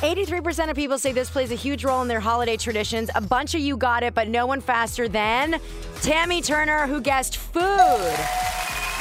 83% 0.01 0.71
of 0.71 0.77
people 0.77 0.97
say 0.97 1.11
this 1.11 1.29
plays 1.29 1.51
a 1.51 1.57
huge 1.57 1.85
role 1.85 2.03
in 2.03 2.09
their 2.09 2.21
holiday 2.21 2.57
traditions. 2.57 3.11
A 3.17 3.21
bunch 3.21 3.57
of 3.57 3.61
you 3.61 3.77
got 3.77 4.05
it, 4.05 4.15
but 4.15 4.29
no 4.29 4.47
one 4.47 4.61
faster 4.61 5.09
than 5.09 5.61
Tammy 6.03 6.41
Turner, 6.41 6.87
who 6.87 7.01
guessed 7.01 7.39
food. 7.39 8.17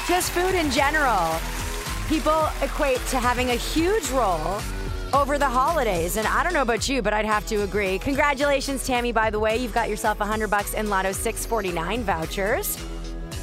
Just 0.08 0.32
food 0.32 0.56
in 0.56 0.72
general. 0.72 1.40
People 2.08 2.48
equate 2.64 2.98
to 3.10 3.20
having 3.20 3.52
a 3.52 3.56
huge 3.56 4.10
role 4.10 4.60
over 5.14 5.38
the 5.38 5.48
holidays. 5.48 6.18
And 6.18 6.26
I 6.26 6.42
don't 6.42 6.54
know 6.54 6.64
about 6.64 6.90
you, 6.90 7.04
but 7.04 7.14
I'd 7.14 7.26
have 7.26 7.46
to 7.48 7.62
agree. 7.62 8.00
Congratulations, 8.00 8.88
Tammy, 8.88 9.12
by 9.12 9.30
the 9.30 9.40
way. 9.40 9.56
You've 9.58 9.76
got 9.76 9.90
yourself 9.90 10.20
100 10.20 10.50
bucks 10.50 10.74
in 10.74 10.90
Lotto 10.90 11.12
649 11.12 12.02
vouchers. 12.06 12.76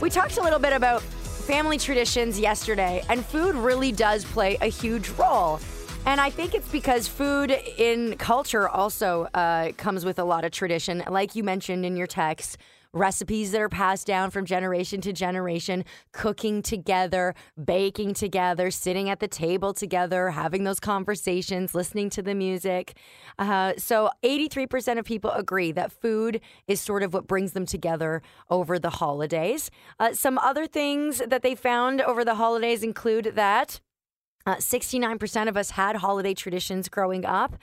We 0.00 0.10
talked 0.10 0.38
a 0.38 0.42
little 0.42 0.58
bit 0.58 0.72
about 0.72 1.02
family 1.02 1.78
traditions 1.78 2.40
yesterday, 2.40 3.04
and 3.08 3.24
food 3.24 3.54
really 3.54 3.92
does 3.92 4.24
play 4.24 4.58
a 4.60 4.66
huge 4.66 5.08
role. 5.10 5.60
And 6.06 6.20
I 6.20 6.28
think 6.28 6.54
it's 6.54 6.68
because 6.68 7.08
food 7.08 7.50
in 7.50 8.16
culture 8.18 8.68
also 8.68 9.26
uh, 9.32 9.72
comes 9.78 10.04
with 10.04 10.18
a 10.18 10.24
lot 10.24 10.44
of 10.44 10.52
tradition. 10.52 11.02
Like 11.08 11.34
you 11.34 11.42
mentioned 11.42 11.86
in 11.86 11.96
your 11.96 12.06
text, 12.06 12.58
recipes 12.92 13.52
that 13.52 13.60
are 13.60 13.70
passed 13.70 14.06
down 14.06 14.30
from 14.30 14.44
generation 14.44 15.00
to 15.00 15.14
generation, 15.14 15.82
cooking 16.12 16.60
together, 16.60 17.34
baking 17.62 18.12
together, 18.14 18.70
sitting 18.70 19.08
at 19.08 19.18
the 19.20 19.26
table 19.26 19.72
together, 19.72 20.30
having 20.30 20.64
those 20.64 20.78
conversations, 20.78 21.74
listening 21.74 22.10
to 22.10 22.22
the 22.22 22.34
music. 22.34 22.96
Uh, 23.38 23.72
so 23.78 24.10
83% 24.22 24.98
of 24.98 25.06
people 25.06 25.30
agree 25.30 25.72
that 25.72 25.90
food 25.90 26.40
is 26.68 26.82
sort 26.82 27.02
of 27.02 27.14
what 27.14 27.26
brings 27.26 27.52
them 27.52 27.64
together 27.64 28.22
over 28.50 28.78
the 28.78 28.90
holidays. 28.90 29.70
Uh, 29.98 30.12
some 30.12 30.36
other 30.38 30.66
things 30.66 31.22
that 31.26 31.42
they 31.42 31.54
found 31.54 32.02
over 32.02 32.24
the 32.24 32.34
holidays 32.34 32.82
include 32.82 33.32
that. 33.36 33.80
Uh, 34.46 34.56
69% 34.56 35.48
of 35.48 35.56
us 35.56 35.70
had 35.70 35.96
holiday 35.96 36.34
traditions 36.34 36.88
growing 36.88 37.24
up. 37.24 37.56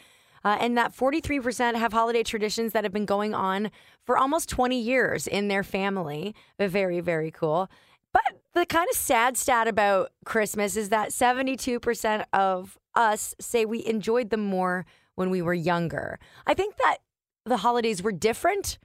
Uh, 0.43 0.57
and 0.59 0.75
that 0.77 0.91
43% 0.95 1.75
have 1.75 1.93
holiday 1.93 2.23
traditions 2.23 2.73
that 2.73 2.83
have 2.83 2.93
been 2.93 3.05
going 3.05 3.33
on 3.33 3.69
for 4.03 4.17
almost 4.17 4.49
20 4.49 4.79
years 4.79 5.27
in 5.27 5.47
their 5.47 5.63
family. 5.63 6.33
Very, 6.59 6.99
very 6.99 7.29
cool. 7.29 7.69
But 8.11 8.23
the 8.53 8.65
kind 8.65 8.87
of 8.91 8.97
sad 8.97 9.37
stat 9.37 9.67
about 9.67 10.11
Christmas 10.25 10.75
is 10.75 10.89
that 10.89 11.09
72% 11.09 12.25
of 12.33 12.77
us 12.95 13.35
say 13.39 13.65
we 13.65 13.85
enjoyed 13.85 14.31
them 14.31 14.43
more 14.43 14.85
when 15.15 15.29
we 15.29 15.41
were 15.41 15.53
younger. 15.53 16.19
I 16.45 16.53
think 16.53 16.75
that 16.77 16.97
the 17.45 17.57
holidays 17.57 18.01
were 18.01 18.11
different 18.11 18.79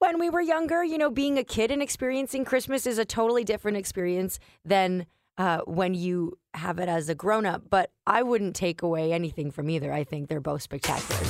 when 0.00 0.18
we 0.18 0.28
were 0.28 0.40
younger. 0.40 0.84
You 0.84 0.98
know, 0.98 1.10
being 1.10 1.38
a 1.38 1.44
kid 1.44 1.70
and 1.70 1.82
experiencing 1.82 2.44
Christmas 2.44 2.86
is 2.86 2.98
a 2.98 3.04
totally 3.04 3.44
different 3.44 3.76
experience 3.76 4.38
than 4.64 5.06
uh, 5.38 5.60
when 5.60 5.94
you 5.94 6.36
have 6.58 6.78
it 6.78 6.88
as 6.88 7.08
a 7.08 7.14
grown 7.14 7.46
up, 7.46 7.62
but 7.70 7.90
I 8.06 8.22
wouldn't 8.22 8.54
take 8.54 8.82
away 8.82 9.12
anything 9.12 9.50
from 9.50 9.70
either. 9.70 9.92
I 9.92 10.04
think 10.04 10.28
they're 10.28 10.40
both 10.40 10.62
spectacular. 10.62 11.20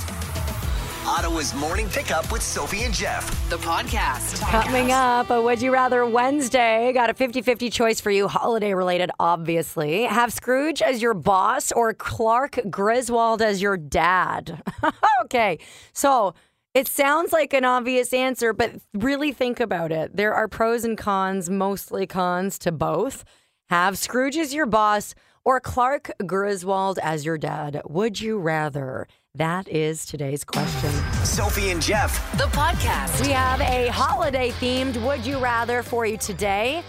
Ottawa's 1.08 1.54
morning 1.54 1.88
pickup 1.88 2.30
with 2.30 2.42
Sophie 2.42 2.82
and 2.82 2.92
Jeff. 2.92 3.48
The 3.48 3.56
podcast. 3.56 4.40
Coming 4.40 4.92
up, 4.92 5.30
a 5.30 5.40
Would 5.40 5.62
You 5.62 5.72
Rather 5.72 6.04
Wednesday. 6.04 6.92
Got 6.92 7.08
a 7.08 7.14
50 7.14 7.40
50 7.40 7.70
choice 7.70 7.98
for 7.98 8.10
you, 8.10 8.28
holiday 8.28 8.74
related, 8.74 9.10
obviously. 9.18 10.02
Have 10.02 10.34
Scrooge 10.34 10.82
as 10.82 11.00
your 11.00 11.14
boss 11.14 11.72
or 11.72 11.94
Clark 11.94 12.60
Griswold 12.68 13.40
as 13.40 13.62
your 13.62 13.78
dad? 13.78 14.62
okay, 15.24 15.58
so 15.94 16.34
it 16.74 16.86
sounds 16.86 17.32
like 17.32 17.54
an 17.54 17.64
obvious 17.64 18.12
answer, 18.12 18.52
but 18.52 18.72
really 18.92 19.32
think 19.32 19.60
about 19.60 19.90
it. 19.90 20.14
There 20.14 20.34
are 20.34 20.46
pros 20.46 20.84
and 20.84 20.98
cons, 20.98 21.48
mostly 21.48 22.06
cons 22.06 22.58
to 22.60 22.70
both. 22.70 23.24
Have 23.70 23.98
Scrooge 23.98 24.38
as 24.38 24.54
your 24.54 24.64
boss 24.64 25.14
or 25.44 25.60
Clark 25.60 26.10
Griswold 26.24 26.98
as 27.02 27.26
your 27.26 27.36
dad? 27.36 27.82
Would 27.86 28.18
you 28.18 28.38
rather? 28.38 29.06
That 29.34 29.68
is 29.68 30.06
today's 30.06 30.42
question. 30.42 30.90
Sophie 31.22 31.70
and 31.70 31.82
Jeff. 31.82 32.32
The 32.38 32.44
podcast. 32.44 33.20
We 33.20 33.30
have 33.32 33.60
a 33.60 33.88
holiday 33.88 34.52
themed 34.52 34.96
Would 35.04 35.26
You 35.26 35.38
Rather 35.38 35.82
for 35.82 36.06
you 36.06 36.16
today. 36.16 36.82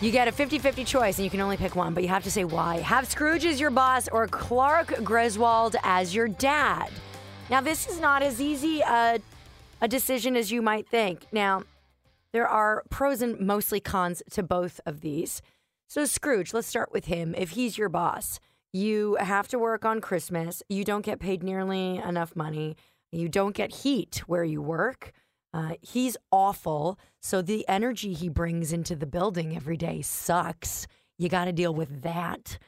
You 0.00 0.10
get 0.10 0.26
a 0.26 0.32
50 0.32 0.58
50 0.58 0.82
choice 0.82 1.18
and 1.18 1.24
you 1.24 1.30
can 1.30 1.40
only 1.40 1.56
pick 1.58 1.76
one, 1.76 1.94
but 1.94 2.02
you 2.02 2.08
have 2.08 2.24
to 2.24 2.30
say 2.30 2.42
why. 2.42 2.80
Have 2.80 3.06
Scrooge 3.06 3.44
as 3.44 3.60
your 3.60 3.70
boss 3.70 4.08
or 4.08 4.26
Clark 4.26 5.04
Griswold 5.04 5.76
as 5.84 6.12
your 6.12 6.26
dad. 6.26 6.90
Now, 7.50 7.60
this 7.60 7.86
is 7.86 8.00
not 8.00 8.24
as 8.24 8.40
easy 8.40 8.80
a, 8.80 9.20
a 9.80 9.86
decision 9.86 10.34
as 10.34 10.50
you 10.50 10.60
might 10.60 10.88
think. 10.88 11.28
Now, 11.30 11.62
there 12.34 12.48
are 12.48 12.82
pros 12.90 13.22
and 13.22 13.38
mostly 13.38 13.78
cons 13.78 14.20
to 14.32 14.42
both 14.42 14.80
of 14.84 15.02
these. 15.02 15.40
So, 15.86 16.04
Scrooge, 16.04 16.52
let's 16.52 16.66
start 16.66 16.90
with 16.92 17.04
him. 17.04 17.32
If 17.38 17.50
he's 17.50 17.78
your 17.78 17.88
boss, 17.88 18.40
you 18.72 19.16
have 19.20 19.46
to 19.48 19.58
work 19.58 19.84
on 19.84 20.00
Christmas. 20.00 20.60
You 20.68 20.82
don't 20.82 21.04
get 21.04 21.20
paid 21.20 21.44
nearly 21.44 21.98
enough 21.98 22.34
money. 22.34 22.76
You 23.12 23.28
don't 23.28 23.54
get 23.54 23.72
heat 23.72 24.24
where 24.26 24.42
you 24.42 24.60
work. 24.60 25.12
Uh, 25.52 25.74
he's 25.80 26.16
awful. 26.32 26.98
So, 27.22 27.40
the 27.40 27.64
energy 27.68 28.12
he 28.12 28.28
brings 28.28 28.72
into 28.72 28.96
the 28.96 29.06
building 29.06 29.54
every 29.54 29.76
day 29.76 30.02
sucks. 30.02 30.88
You 31.16 31.28
got 31.28 31.44
to 31.44 31.52
deal 31.52 31.72
with 31.72 32.02
that. 32.02 32.58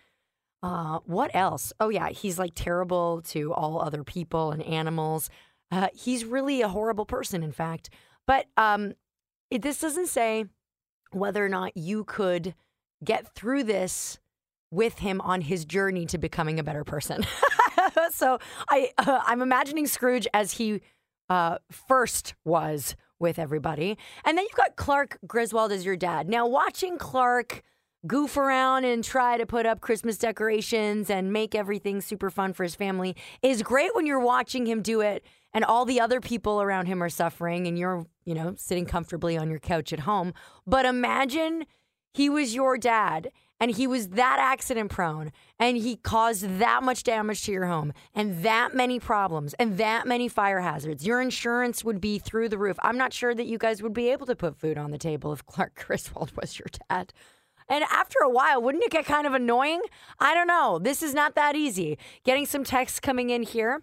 Uh, 0.63 1.01
what 1.07 1.33
else? 1.35 1.73
Oh, 1.81 1.89
yeah, 1.89 2.11
he's 2.11 2.39
like 2.39 2.53
terrible 2.55 3.21
to 3.31 3.53
all 3.53 3.83
other 3.83 4.05
people 4.05 4.53
and 4.53 4.63
animals. 4.63 5.29
Uh, 5.73 5.89
he's 5.93 6.25
really 6.25 6.63
a 6.63 6.69
horrible 6.69 7.05
person, 7.05 7.43
in 7.43 7.51
fact. 7.51 7.91
But 8.29 8.47
um, 8.57 8.95
it, 9.51 9.63
this 9.63 9.81
doesn't 9.81 10.09
say 10.09 10.47
whether 11.13 11.45
or 11.45 11.49
not 11.49 11.77
you 11.77 12.05
could 12.05 12.55
get 13.05 13.35
through 13.35 13.65
this 13.65 14.19
with 14.71 14.99
him 14.99 15.21
on 15.21 15.43
his 15.43 15.65
journey 15.65 16.07
to 16.07 16.19
becoming 16.19 16.59
a 16.59 16.65
better 16.65 16.85
person. 16.85 17.25
so 18.11 18.39
I 18.69 18.91
uh, 18.99 19.21
I'm 19.27 19.43
imagining 19.43 19.87
Scrooge 19.87 20.27
as 20.35 20.53
he 20.53 20.81
uh, 21.29 21.59
first 21.71 22.35
was 22.45 22.97
with 23.19 23.39
everybody, 23.39 23.97
and 24.25 24.37
then 24.37 24.45
you've 24.45 24.57
got 24.57 24.77
Clark 24.77 25.19
Griswold 25.27 25.73
as 25.73 25.85
your 25.85 25.97
dad. 25.97 26.29
Now 26.29 26.47
watching 26.47 26.99
Clark 26.99 27.63
goof 28.07 28.37
around 28.37 28.85
and 28.85 29.03
try 29.03 29.37
to 29.37 29.47
put 29.47 29.67
up 29.67 29.81
Christmas 29.81 30.17
decorations 30.19 31.11
and 31.11 31.33
make 31.33 31.55
everything 31.55 32.01
super 32.01 32.31
fun 32.31 32.53
for 32.53 32.63
his 32.63 32.75
family 32.75 33.17
is 33.43 33.63
great 33.63 33.95
when 33.95 34.07
you're 34.07 34.21
watching 34.21 34.67
him 34.67 34.83
do 34.83 35.01
it 35.01 35.25
and 35.57 35.65
all 35.65 35.87
the 35.87 36.03
other 36.03 36.21
people 36.21 36.61
around 36.61 36.85
him 36.85 37.03
are 37.03 37.09
suffering 37.09 37.67
and 37.67 37.79
you're, 37.79 38.05
you 38.27 38.35
know, 38.35 38.53
sitting 38.59 38.85
comfortably 38.85 39.39
on 39.39 39.49
your 39.49 39.59
couch 39.59 39.91
at 39.91 40.01
home. 40.01 40.35
But 40.67 40.85
imagine 40.85 41.65
he 42.13 42.29
was 42.29 42.55
your 42.55 42.77
dad 42.77 43.33
and 43.59 43.71
he 43.71 43.87
was 43.87 44.11
that 44.11 44.37
accident 44.39 44.91
prone 44.91 45.33
and 45.59 45.79
he 45.79 45.97
caused 45.97 46.59
that 46.59 46.83
much 46.83 47.05
damage 47.05 47.43
to 47.45 47.53
your 47.53 47.65
home 47.65 47.95
and 48.15 48.43
that 48.43 48.75
many 48.75 49.01
problems 49.01 49.55
and 49.55 49.79
that 49.79 50.07
many 50.07 50.29
fire 50.29 50.61
hazards. 50.61 51.07
Your 51.07 51.23
insurance 51.23 51.83
would 51.83 52.03
be 52.03 52.19
through 52.19 52.51
the 52.51 52.59
roof. 52.59 52.77
I'm 52.83 52.99
not 52.99 53.15
sure 53.15 53.35
that 53.35 53.47
you 53.47 53.57
guys 53.57 53.83
would 53.83 53.95
be 53.95 54.11
able 54.11 54.27
to 54.27 54.37
put 54.37 54.61
food 54.61 54.77
on 54.77 54.91
the 54.91 54.99
table 54.99 55.33
if 55.33 55.47
Clark 55.47 55.75
Griswold 55.87 56.33
was 56.39 56.59
your 56.59 56.69
dad. 56.91 57.15
And 57.67 57.83
after 57.85 58.19
a 58.23 58.29
while, 58.29 58.61
wouldn't 58.61 58.85
it 58.85 58.93
get 58.93 59.07
kind 59.07 59.27
of 59.27 59.33
annoying? 59.33 59.81
I 60.21 60.35
don't 60.35 60.49
know. 60.49 60.79
This 60.79 61.03
is 61.03 61.15
not 61.15 61.35
that 61.35 61.57
easy. 61.57 61.97
Getting 62.25 62.45
some 62.45 62.63
texts 62.63 63.01
coming 63.01 63.31
in 63.31 63.43
here. 63.43 63.83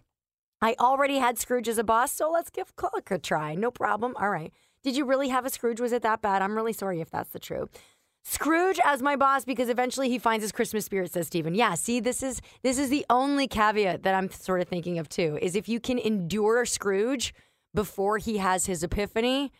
I 0.63 0.75
already 0.79 1.17
had 1.17 1.37
Scrooge 1.37 1.67
as 1.67 1.77
a 1.77 1.83
boss, 1.83 2.13
so 2.13 2.31
let's 2.31 2.49
give 2.49 2.73
Clark 2.77 3.11
a 3.11 3.17
try. 3.17 3.53
No 3.53 3.69
problem. 3.69 4.15
All 4.15 4.29
right. 4.29 4.53
Did 4.81 4.95
you 4.95 5.03
really 5.03 5.27
have 5.27 5.45
a 5.45 5.49
Scrooge? 5.49 5.81
Was 5.81 5.91
it 5.91 6.03
that 6.03 6.21
bad? 6.21 6.41
I'm 6.41 6.55
really 6.55 6.71
sorry 6.71 7.01
if 7.01 7.11
that's 7.11 7.31
the 7.31 7.39
truth. 7.39 7.69
Scrooge 8.23 8.79
as 8.85 9.01
my 9.01 9.17
boss 9.17 9.43
because 9.43 9.67
eventually 9.67 10.07
he 10.07 10.17
finds 10.17 10.41
his 10.41 10.53
Christmas 10.53 10.85
spirit, 10.85 11.11
says 11.11 11.27
Stephen. 11.27 11.53
Yeah, 11.53 11.73
see, 11.73 11.99
this 11.99 12.23
is 12.23 12.41
this 12.61 12.79
is 12.79 12.89
the 12.89 13.05
only 13.09 13.45
caveat 13.45 14.03
that 14.03 14.15
I'm 14.15 14.31
sort 14.31 14.61
of 14.61 14.69
thinking 14.69 14.99
of 14.99 15.09
too, 15.09 15.37
is 15.41 15.57
if 15.57 15.67
you 15.67 15.81
can 15.81 15.99
endure 15.99 16.65
Scrooge 16.65 17.33
before 17.73 18.17
he 18.17 18.37
has 18.37 18.65
his 18.65 18.83
epiphany, 18.83 19.51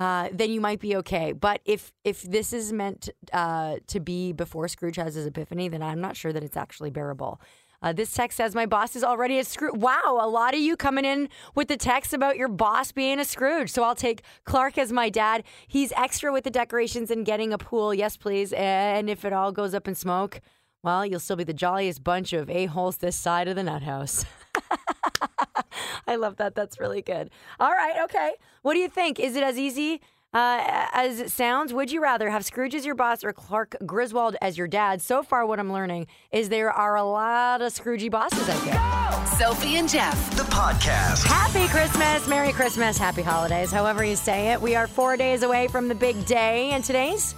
uh, 0.00 0.28
then 0.32 0.50
you 0.50 0.60
might 0.60 0.80
be 0.80 0.96
okay. 0.96 1.30
But 1.30 1.60
if 1.64 1.92
if 2.02 2.22
this 2.22 2.52
is 2.52 2.72
meant 2.72 3.10
uh, 3.32 3.76
to 3.86 4.00
be 4.00 4.32
before 4.32 4.66
Scrooge 4.66 4.96
has 4.96 5.14
his 5.14 5.26
epiphany, 5.26 5.68
then 5.68 5.84
I'm 5.84 6.00
not 6.00 6.16
sure 6.16 6.32
that 6.32 6.42
it's 6.42 6.56
actually 6.56 6.90
bearable. 6.90 7.40
Uh, 7.80 7.92
this 7.92 8.12
text 8.12 8.36
says 8.36 8.54
my 8.54 8.66
boss 8.66 8.96
is 8.96 9.04
already 9.04 9.38
a 9.38 9.44
Scrooge. 9.44 9.74
Wow, 9.74 10.18
a 10.20 10.28
lot 10.28 10.54
of 10.54 10.60
you 10.60 10.76
coming 10.76 11.04
in 11.04 11.28
with 11.54 11.68
the 11.68 11.76
text 11.76 12.12
about 12.12 12.36
your 12.36 12.48
boss 12.48 12.90
being 12.90 13.20
a 13.20 13.24
Scrooge. 13.24 13.70
So 13.70 13.84
I'll 13.84 13.94
take 13.94 14.22
Clark 14.44 14.78
as 14.78 14.92
my 14.92 15.08
dad. 15.08 15.44
He's 15.66 15.92
extra 15.92 16.32
with 16.32 16.44
the 16.44 16.50
decorations 16.50 17.10
and 17.10 17.24
getting 17.24 17.52
a 17.52 17.58
pool. 17.58 17.94
Yes, 17.94 18.16
please. 18.16 18.52
And 18.52 19.08
if 19.08 19.24
it 19.24 19.32
all 19.32 19.52
goes 19.52 19.74
up 19.74 19.86
in 19.86 19.94
smoke, 19.94 20.40
well, 20.82 21.06
you'll 21.06 21.20
still 21.20 21.36
be 21.36 21.44
the 21.44 21.54
jolliest 21.54 22.02
bunch 22.02 22.32
of 22.32 22.50
a 22.50 22.66
holes 22.66 22.96
this 22.96 23.16
side 23.16 23.48
of 23.48 23.56
the 23.56 23.62
nut 23.62 23.82
house. 23.82 24.24
I 26.06 26.16
love 26.16 26.36
that. 26.36 26.54
That's 26.54 26.80
really 26.80 27.02
good. 27.02 27.30
All 27.60 27.70
right. 27.70 28.02
Okay. 28.04 28.32
What 28.62 28.74
do 28.74 28.80
you 28.80 28.88
think? 28.88 29.20
Is 29.20 29.36
it 29.36 29.42
as 29.42 29.58
easy 29.58 30.00
Uh, 30.34 30.86
as 30.92 31.20
it 31.20 31.30
sounds, 31.30 31.72
would 31.72 31.90
you 31.90 32.02
rather 32.02 32.28
have 32.28 32.44
Scrooge 32.44 32.74
as 32.74 32.84
your 32.84 32.94
boss 32.94 33.24
or 33.24 33.32
Clark 33.32 33.76
Griswold 33.86 34.36
as 34.42 34.58
your 34.58 34.68
dad? 34.68 35.00
So 35.00 35.22
far, 35.22 35.46
what 35.46 35.58
I'm 35.58 35.72
learning 35.72 36.06
is 36.30 36.50
there 36.50 36.70
are 36.70 36.96
a 36.96 37.02
lot 37.02 37.62
of 37.62 37.72
Scroogey 37.72 38.10
bosses 38.10 38.46
out 38.46 38.62
there. 38.64 39.26
Sophie 39.38 39.76
and 39.76 39.88
Jeff. 39.88 40.36
The 40.36 40.42
podcast. 40.44 41.24
Happy 41.24 41.66
Christmas, 41.68 42.28
Merry 42.28 42.52
Christmas, 42.52 42.98
Happy 42.98 43.22
Holidays, 43.22 43.72
however 43.72 44.04
you 44.04 44.16
say 44.16 44.52
it. 44.52 44.60
We 44.60 44.74
are 44.74 44.86
four 44.86 45.16
days 45.16 45.42
away 45.42 45.66
from 45.68 45.88
the 45.88 45.94
big 45.94 46.26
day, 46.26 46.72
and 46.72 46.84
today's 46.84 47.34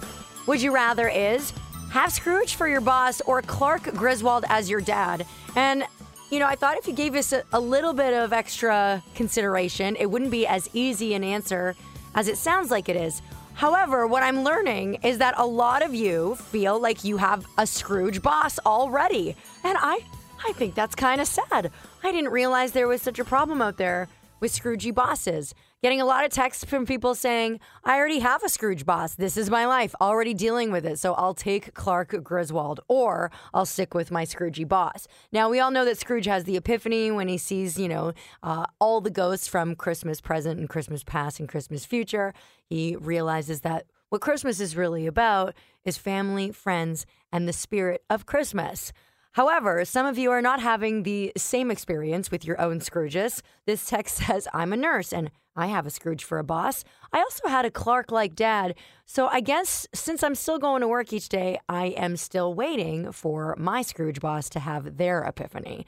Would 0.47 0.61
You 0.61 0.73
Rather 0.73 1.07
is 1.07 1.53
have 1.91 2.11
Scrooge 2.11 2.55
for 2.55 2.67
your 2.67 2.81
boss 2.81 3.21
or 3.21 3.41
Clark 3.41 3.83
Griswold 3.93 4.43
as 4.49 4.69
your 4.69 4.81
dad. 4.81 5.25
And 5.55 5.85
you 6.29 6.39
know, 6.39 6.47
I 6.47 6.55
thought 6.55 6.77
if 6.77 6.87
you 6.87 6.93
gave 6.93 7.15
us 7.15 7.31
a, 7.31 7.43
a 7.53 7.59
little 7.59 7.93
bit 7.93 8.13
of 8.13 8.33
extra 8.33 9.01
consideration, 9.15 9.95
it 9.97 10.09
wouldn't 10.09 10.31
be 10.31 10.45
as 10.45 10.69
easy 10.73 11.13
an 11.13 11.23
answer 11.23 11.75
as 12.15 12.27
it 12.27 12.37
sounds 12.37 12.71
like 12.71 12.89
it 12.89 12.95
is. 12.95 13.21
However, 13.53 14.07
what 14.07 14.23
I'm 14.23 14.43
learning 14.43 14.95
is 15.03 15.17
that 15.19 15.35
a 15.37 15.45
lot 15.45 15.83
of 15.83 15.93
you 15.93 16.35
feel 16.35 16.79
like 16.79 17.03
you 17.03 17.17
have 17.17 17.45
a 17.57 17.67
Scrooge 17.67 18.21
boss 18.21 18.59
already. 18.65 19.35
And 19.63 19.77
I 19.79 19.99
I 20.43 20.53
think 20.53 20.73
that's 20.73 20.95
kind 20.95 21.21
of 21.21 21.27
sad. 21.27 21.71
I 22.03 22.11
didn't 22.11 22.31
realize 22.31 22.71
there 22.71 22.87
was 22.87 23.01
such 23.01 23.19
a 23.19 23.25
problem 23.25 23.61
out 23.61 23.77
there 23.77 24.07
with 24.39 24.51
Scroogey 24.51 24.93
bosses. 24.93 25.53
Getting 25.83 25.99
a 25.99 26.05
lot 26.05 26.23
of 26.23 26.31
texts 26.31 26.63
from 26.63 26.85
people 26.85 27.15
saying, 27.15 27.59
I 27.83 27.97
already 27.97 28.19
have 28.19 28.43
a 28.43 28.49
Scrooge 28.49 28.85
boss. 28.85 29.15
This 29.15 29.35
is 29.35 29.49
my 29.49 29.65
life, 29.65 29.95
already 29.99 30.35
dealing 30.35 30.71
with 30.71 30.85
it. 30.85 30.99
So 30.99 31.15
I'll 31.15 31.33
take 31.33 31.73
Clark 31.73 32.23
Griswold 32.23 32.81
or 32.87 33.31
I'll 33.51 33.65
stick 33.65 33.95
with 33.95 34.11
my 34.11 34.23
Scroogey 34.23 34.67
boss. 34.67 35.07
Now, 35.31 35.49
we 35.49 35.59
all 35.59 35.71
know 35.71 35.83
that 35.85 35.97
Scrooge 35.97 36.27
has 36.27 36.43
the 36.43 36.55
epiphany 36.55 37.09
when 37.09 37.27
he 37.27 37.39
sees, 37.39 37.79
you 37.79 37.87
know, 37.87 38.13
uh, 38.43 38.67
all 38.77 39.01
the 39.01 39.09
ghosts 39.09 39.47
from 39.47 39.75
Christmas 39.75 40.21
present 40.21 40.59
and 40.59 40.69
Christmas 40.69 41.03
past 41.03 41.39
and 41.39 41.49
Christmas 41.49 41.83
future. 41.83 42.35
He 42.63 42.95
realizes 42.95 43.61
that 43.61 43.87
what 44.09 44.21
Christmas 44.21 44.59
is 44.59 44.77
really 44.77 45.07
about 45.07 45.55
is 45.83 45.97
family, 45.97 46.51
friends, 46.51 47.07
and 47.31 47.47
the 47.47 47.53
spirit 47.53 48.03
of 48.07 48.27
Christmas. 48.27 48.93
However, 49.31 49.85
some 49.85 50.05
of 50.05 50.17
you 50.17 50.29
are 50.29 50.41
not 50.41 50.59
having 50.59 51.03
the 51.03 51.31
same 51.37 51.71
experience 51.71 52.29
with 52.29 52.45
your 52.45 52.59
own 52.61 52.81
Scrooges. 52.81 53.41
This 53.65 53.89
text 53.89 54.17
says, 54.27 54.47
I'm 54.53 54.73
a 54.73 54.77
nurse 54.77 55.11
and 55.11 55.31
I 55.55 55.67
have 55.67 55.85
a 55.85 55.89
Scrooge 55.89 56.23
for 56.23 56.39
a 56.39 56.43
boss. 56.43 56.83
I 57.11 57.19
also 57.19 57.47
had 57.47 57.65
a 57.65 57.71
Clark 57.71 58.11
like 58.11 58.35
dad. 58.35 58.75
So 59.05 59.27
I 59.27 59.41
guess 59.41 59.87
since 59.93 60.23
I'm 60.23 60.35
still 60.35 60.59
going 60.59 60.81
to 60.81 60.87
work 60.87 61.11
each 61.11 61.29
day, 61.29 61.59
I 61.67 61.87
am 61.87 62.17
still 62.17 62.53
waiting 62.53 63.11
for 63.11 63.55
my 63.57 63.81
Scrooge 63.81 64.19
boss 64.19 64.49
to 64.49 64.59
have 64.59 64.97
their 64.97 65.23
epiphany. 65.23 65.85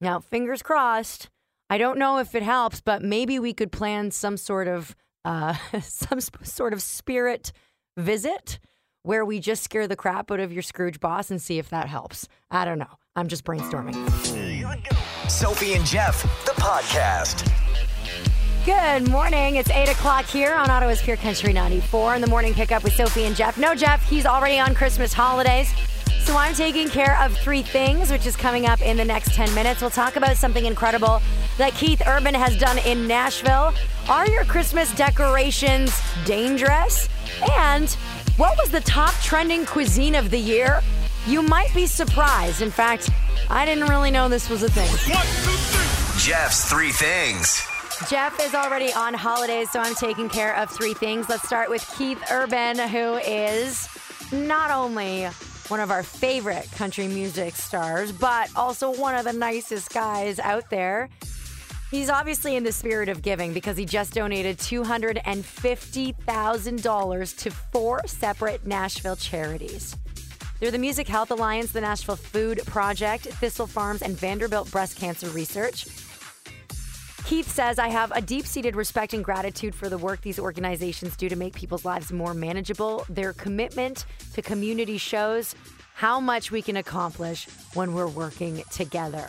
Now, 0.00 0.20
fingers 0.20 0.62
crossed. 0.62 1.28
I 1.68 1.78
don't 1.78 1.98
know 1.98 2.18
if 2.18 2.34
it 2.34 2.42
helps, 2.42 2.80
but 2.80 3.02
maybe 3.02 3.38
we 3.38 3.52
could 3.52 3.72
plan 3.72 4.10
some 4.10 4.36
sort 4.36 4.68
of 4.68 4.96
uh, 5.24 5.54
some 5.82 6.20
sort 6.20 6.72
of 6.72 6.82
spirit 6.82 7.52
visit 7.96 8.58
where 9.02 9.24
we 9.24 9.40
just 9.40 9.62
scare 9.62 9.88
the 9.88 9.96
crap 9.96 10.30
out 10.30 10.40
of 10.40 10.52
your 10.52 10.62
Scrooge 10.62 11.00
boss 11.00 11.30
and 11.30 11.40
see 11.40 11.58
if 11.58 11.70
that 11.70 11.88
helps. 11.88 12.28
I 12.50 12.64
don't 12.64 12.78
know. 12.78 12.98
I'm 13.16 13.28
just 13.28 13.44
brainstorming. 13.44 13.94
Sophie 15.30 15.74
and 15.74 15.84
Jeff, 15.86 16.22
the 16.44 16.52
podcast. 16.52 17.48
Good 18.66 19.08
morning. 19.08 19.56
It's 19.56 19.70
8 19.70 19.88
o'clock 19.88 20.26
here 20.26 20.54
on 20.54 20.68
Ottawa's 20.68 21.00
Pure 21.00 21.16
Country 21.16 21.50
94 21.50 22.16
in 22.16 22.20
the 22.20 22.26
morning 22.26 22.52
pickup 22.52 22.84
with 22.84 22.92
Sophie 22.92 23.24
and 23.24 23.34
Jeff. 23.34 23.56
No, 23.56 23.74
Jeff, 23.74 24.06
he's 24.06 24.26
already 24.26 24.58
on 24.58 24.74
Christmas 24.74 25.14
holidays. 25.14 25.72
So 26.24 26.36
I'm 26.36 26.52
taking 26.52 26.90
care 26.90 27.18
of 27.22 27.34
three 27.38 27.62
things, 27.62 28.10
which 28.10 28.26
is 28.26 28.36
coming 28.36 28.66
up 28.66 28.82
in 28.82 28.98
the 28.98 29.04
next 29.04 29.34
10 29.34 29.54
minutes. 29.54 29.80
We'll 29.80 29.88
talk 29.88 30.16
about 30.16 30.36
something 30.36 30.66
incredible 30.66 31.22
that 31.56 31.72
Keith 31.72 32.02
Urban 32.06 32.34
has 32.34 32.58
done 32.58 32.76
in 32.80 33.06
Nashville. 33.06 33.72
Are 34.10 34.28
your 34.28 34.44
Christmas 34.44 34.94
decorations 34.94 35.98
dangerous? 36.26 37.08
And 37.56 37.88
what 38.36 38.58
was 38.58 38.70
the 38.70 38.82
top 38.82 39.14
trending 39.22 39.64
cuisine 39.64 40.14
of 40.14 40.30
the 40.30 40.38
year? 40.38 40.82
You 41.26 41.40
might 41.40 41.72
be 41.74 41.86
surprised. 41.86 42.60
In 42.60 42.70
fact, 42.70 43.08
I 43.48 43.64
didn't 43.64 43.88
really 43.88 44.10
know 44.10 44.28
this 44.28 44.50
was 44.50 44.62
a 44.62 44.68
thing. 44.70 44.90
Jeff's 46.18 46.68
three 46.68 46.92
things. 46.92 47.69
Jeff 48.08 48.40
is 48.40 48.54
already 48.54 48.90
on 48.94 49.12
holidays, 49.12 49.70
so 49.70 49.78
I'm 49.78 49.94
taking 49.94 50.30
care 50.30 50.56
of 50.56 50.70
three 50.70 50.94
things. 50.94 51.28
Let's 51.28 51.46
start 51.46 51.68
with 51.68 51.86
Keith 51.98 52.18
Urban, 52.30 52.78
who 52.78 53.16
is 53.16 53.86
not 54.32 54.70
only 54.70 55.26
one 55.68 55.80
of 55.80 55.90
our 55.90 56.02
favorite 56.02 56.66
country 56.72 57.08
music 57.08 57.54
stars, 57.54 58.10
but 58.10 58.48
also 58.56 58.90
one 58.90 59.14
of 59.14 59.24
the 59.24 59.34
nicest 59.34 59.90
guys 59.90 60.38
out 60.38 60.70
there. 60.70 61.10
He's 61.90 62.08
obviously 62.08 62.56
in 62.56 62.64
the 62.64 62.72
spirit 62.72 63.10
of 63.10 63.20
giving 63.20 63.52
because 63.52 63.76
he 63.76 63.84
just 63.84 64.14
donated 64.14 64.56
$250,000 64.58 67.38
to 67.38 67.50
four 67.50 68.00
separate 68.06 68.66
Nashville 68.66 69.16
charities. 69.16 69.94
They're 70.58 70.70
the 70.70 70.78
Music 70.78 71.06
Health 71.06 71.30
Alliance, 71.30 71.72
the 71.72 71.82
Nashville 71.82 72.16
Food 72.16 72.62
Project, 72.64 73.24
Thistle 73.24 73.66
Farms, 73.66 74.00
and 74.02 74.16
Vanderbilt 74.16 74.70
Breast 74.70 74.96
Cancer 74.96 75.28
Research. 75.30 75.86
Keith 77.30 77.48
says, 77.48 77.78
I 77.78 77.86
have 77.86 78.10
a 78.10 78.20
deep 78.20 78.44
seated 78.44 78.74
respect 78.74 79.14
and 79.14 79.22
gratitude 79.22 79.72
for 79.72 79.88
the 79.88 79.96
work 79.96 80.20
these 80.20 80.40
organizations 80.40 81.16
do 81.16 81.28
to 81.28 81.36
make 81.36 81.54
people's 81.54 81.84
lives 81.84 82.10
more 82.10 82.34
manageable. 82.34 83.06
Their 83.08 83.34
commitment 83.34 84.04
to 84.32 84.42
community 84.42 84.98
shows 84.98 85.54
how 85.94 86.18
much 86.18 86.50
we 86.50 86.60
can 86.60 86.78
accomplish 86.78 87.46
when 87.74 87.94
we're 87.94 88.08
working 88.08 88.64
together. 88.72 89.28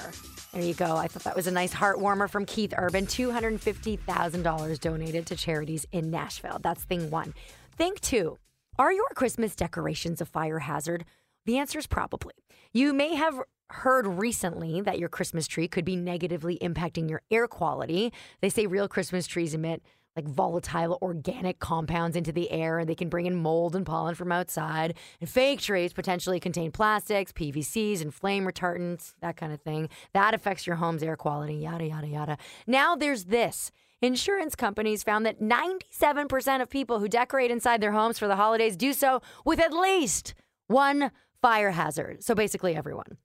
There 0.52 0.64
you 0.64 0.74
go. 0.74 0.98
I 0.98 1.10
thought 1.10 1.26
that 1.26 1.36
was 1.36 1.46
a 1.46 1.52
nice 1.52 1.74
heart 1.74 2.00
warmer 2.00 2.28
from 2.28 2.48
Keith 2.48 2.74
Urban. 2.76 3.06
$250,000 3.06 4.80
donated 4.80 5.28
to 5.28 5.36
charities 5.36 5.86
in 5.92 6.10
Nashville. 6.10 6.58
That's 6.60 6.84
thing 6.84 7.12
one. 7.12 7.36
Thing 7.78 7.94
two 8.02 8.40
Are 8.80 8.92
your 8.92 9.10
Christmas 9.14 9.56
decorations 9.56 10.22
a 10.22 10.26
fire 10.26 10.58
hazard? 10.58 11.06
The 11.46 11.60
answer 11.60 11.78
is 11.78 11.86
probably. 11.86 12.34
You 12.74 12.94
may 12.94 13.14
have 13.14 13.40
heard 13.74 14.08
recently 14.08 14.82
that 14.82 15.00
your 15.00 15.10
Christmas 15.10 15.48
tree 15.48 15.68
could 15.68 15.86
be 15.86 15.96
negatively 15.96 16.58
impacting 16.62 17.10
your 17.10 17.22
air 17.32 17.48
quality. 17.48 18.12
They 18.42 18.50
say 18.50 18.66
real 18.66 18.88
Christmas 18.88 19.28
trees 19.28 19.54
emit 19.54 19.82
like 20.16 20.28
volatile 20.28 20.98
organic 21.02 21.60
compounds 21.60 22.18
into 22.18 22.32
the 22.32 22.52
air 22.52 22.80
and 22.80 22.90
they 22.90 22.96
can 22.96 23.10
bring 23.10 23.26
in 23.26 23.36
mold 23.36 23.76
and 23.76 23.86
pollen 23.86 24.16
from 24.16 24.32
outside. 24.32 24.96
And 25.20 25.30
fake 25.30 25.62
trees 25.62 25.94
potentially 25.94 26.40
contain 26.40 26.72
plastics, 26.72 27.32
PVCs, 27.32 28.02
and 28.02 28.14
flame 28.14 28.46
retardants, 28.46 29.14
that 29.22 29.38
kind 29.38 29.54
of 29.54 29.62
thing. 29.62 29.90
That 30.14 30.34
affects 30.34 30.68
your 30.68 30.76
home's 30.78 31.04
air 31.04 31.16
quality, 31.16 31.56
yada, 31.56 31.86
yada, 31.86 32.08
yada. 32.08 32.38
Now 32.68 32.96
there's 32.96 33.26
this. 33.26 33.72
Insurance 34.02 34.56
companies 34.56 35.04
found 35.04 35.26
that 35.28 35.40
97% 35.40 36.62
of 36.62 36.70
people 36.70 37.00
who 37.00 37.08
decorate 37.08 37.52
inside 37.52 37.82
their 37.82 37.92
homes 37.92 38.18
for 38.18 38.28
the 38.28 38.36
holidays 38.36 38.76
do 38.76 38.94
so 38.94 39.22
with 39.46 39.60
at 39.60 39.72
least 39.72 40.34
one 40.68 41.12
fire 41.42 41.72
hazard. 41.72 42.24
So 42.24 42.34
basically, 42.34 42.76
everyone. 42.76 43.18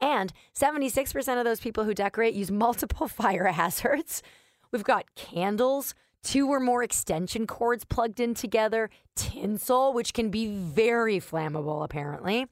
And 0.00 0.32
76% 0.54 1.38
of 1.38 1.44
those 1.44 1.60
people 1.60 1.84
who 1.84 1.94
decorate 1.94 2.34
use 2.34 2.50
multiple 2.50 3.08
fire 3.08 3.46
hazards. 3.46 4.22
We've 4.70 4.84
got 4.84 5.14
candles, 5.14 5.94
two 6.22 6.48
or 6.48 6.60
more 6.60 6.82
extension 6.82 7.46
cords 7.46 7.84
plugged 7.84 8.20
in 8.20 8.34
together, 8.34 8.90
tinsel, 9.16 9.92
which 9.92 10.12
can 10.12 10.30
be 10.30 10.46
very 10.46 11.18
flammable, 11.18 11.84
apparently, 11.84 12.46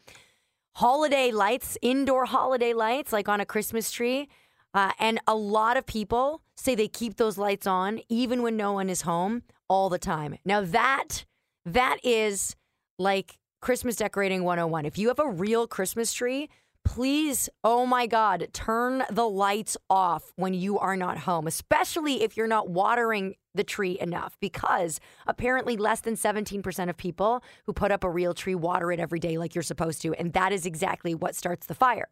holiday 0.77 1.31
lights, 1.31 1.77
indoor 1.83 2.25
holiday 2.25 2.73
lights, 2.73 3.13
like 3.13 3.29
on 3.29 3.41
a 3.41 3.47
Christmas 3.47 3.91
tree. 3.91 4.29
Uh, 4.75 4.93
and 4.99 5.21
a 5.27 5.35
lot 5.35 5.77
of 5.77 5.87
people 5.87 6.43
say 6.57 6.75
they 6.75 6.89
keep 6.89 7.17
those 7.17 7.39
lights 7.39 7.67
on 7.67 8.01
even 8.09 8.43
when 8.43 8.57
no 8.57 8.73
one 8.73 8.91
is 8.91 9.03
home 9.03 9.43
all 9.69 9.89
the 9.89 9.99
time. 9.99 10.37
Now, 10.45 10.61
that 10.63 11.25
that 11.65 11.99
is 12.05 12.57
like 12.99 13.39
Christmas 13.61 13.97
decorating 13.97 14.45
101. 14.45 14.87
If 14.87 14.99
you 14.99 15.09
have 15.09 15.19
a 15.19 15.29
real 15.29 15.67
Christmas 15.67 16.13
tree, 16.13 16.49
please, 16.87 17.49
oh 17.65 17.85
my 17.85 18.07
God, 18.07 18.47
turn 18.53 19.03
the 19.11 19.29
lights 19.29 19.77
off 19.91 20.33
when 20.37 20.55
you 20.55 20.79
are 20.79 20.97
not 20.97 21.19
home, 21.19 21.49
especially 21.49 22.23
if 22.23 22.37
you're 22.37 22.47
not 22.47 22.71
watering 22.71 23.35
the 23.55 23.65
tree 23.65 23.99
enough, 24.01 24.37
because 24.41 25.01
apparently 25.27 25.77
less 25.77 26.01
than 26.01 26.15
17% 26.15 26.89
of 26.89 26.97
people 26.97 27.43
who 27.65 27.73
put 27.73 27.91
up 27.91 28.05
a 28.05 28.09
real 28.09 28.35
tree 28.35 28.55
water 28.55 28.93
it 28.93 29.01
every 29.01 29.19
day 29.19 29.37
like 29.37 29.55
you're 29.55 29.63
supposed 29.63 30.01
to. 30.03 30.15
And 30.15 30.33
that 30.35 30.53
is 30.53 30.65
exactly 30.65 31.13
what 31.13 31.35
starts 31.35 31.67
the 31.67 31.75
fire. 31.75 32.09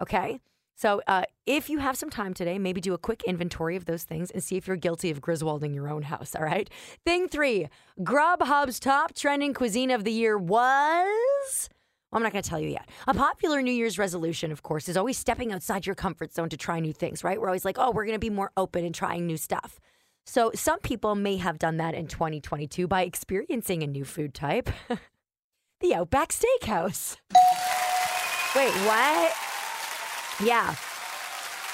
Okay. 0.00 0.40
So, 0.74 1.02
uh, 1.06 1.24
if 1.44 1.68
you 1.68 1.78
have 1.78 1.96
some 1.96 2.08
time 2.08 2.34
today, 2.34 2.56
maybe 2.56 2.80
do 2.80 2.94
a 2.94 2.98
quick 2.98 3.24
inventory 3.24 3.74
of 3.74 3.84
those 3.84 4.04
things 4.04 4.30
and 4.30 4.42
see 4.42 4.56
if 4.56 4.68
you're 4.68 4.76
guilty 4.76 5.10
of 5.10 5.20
Griswolding 5.20 5.74
your 5.74 5.88
own 5.88 6.02
house. 6.02 6.36
All 6.36 6.44
right. 6.44 6.70
Thing 7.04 7.28
three 7.28 7.68
Grubhub's 8.00 8.78
top 8.80 9.14
trending 9.14 9.52
cuisine 9.52 9.90
of 9.90 10.04
the 10.04 10.12
year 10.12 10.38
was 10.38 11.68
I'm 12.12 12.22
not 12.22 12.32
going 12.32 12.42
to 12.42 12.48
tell 12.48 12.60
you 12.60 12.70
yet. 12.70 12.88
A 13.06 13.14
popular 13.14 13.60
New 13.60 13.72
Year's 13.72 13.98
resolution, 13.98 14.50
of 14.50 14.62
course, 14.62 14.88
is 14.88 14.96
always 14.96 15.18
stepping 15.18 15.52
outside 15.52 15.84
your 15.84 15.94
comfort 15.94 16.32
zone 16.32 16.48
to 16.48 16.56
try 16.56 16.80
new 16.80 16.92
things, 16.92 17.22
right? 17.22 17.40
We're 17.40 17.48
always 17.48 17.64
like, 17.64 17.76
oh, 17.78 17.90
we're 17.90 18.06
going 18.06 18.14
to 18.14 18.18
be 18.18 18.30
more 18.30 18.50
open 18.56 18.84
and 18.84 18.94
trying 18.94 19.26
new 19.26 19.36
stuff. 19.36 19.78
So 20.24 20.50
some 20.54 20.78
people 20.80 21.14
may 21.14 21.36
have 21.36 21.58
done 21.58 21.78
that 21.78 21.94
in 21.94 22.06
2022 22.06 22.86
by 22.86 23.02
experiencing 23.02 23.82
a 23.82 23.86
new 23.86 24.04
food 24.04 24.34
type 24.34 24.70
the 25.80 25.94
Outback 25.94 26.30
Steakhouse. 26.30 27.16
Wait, 28.56 28.72
what? 28.84 29.34
Yeah. 30.44 30.74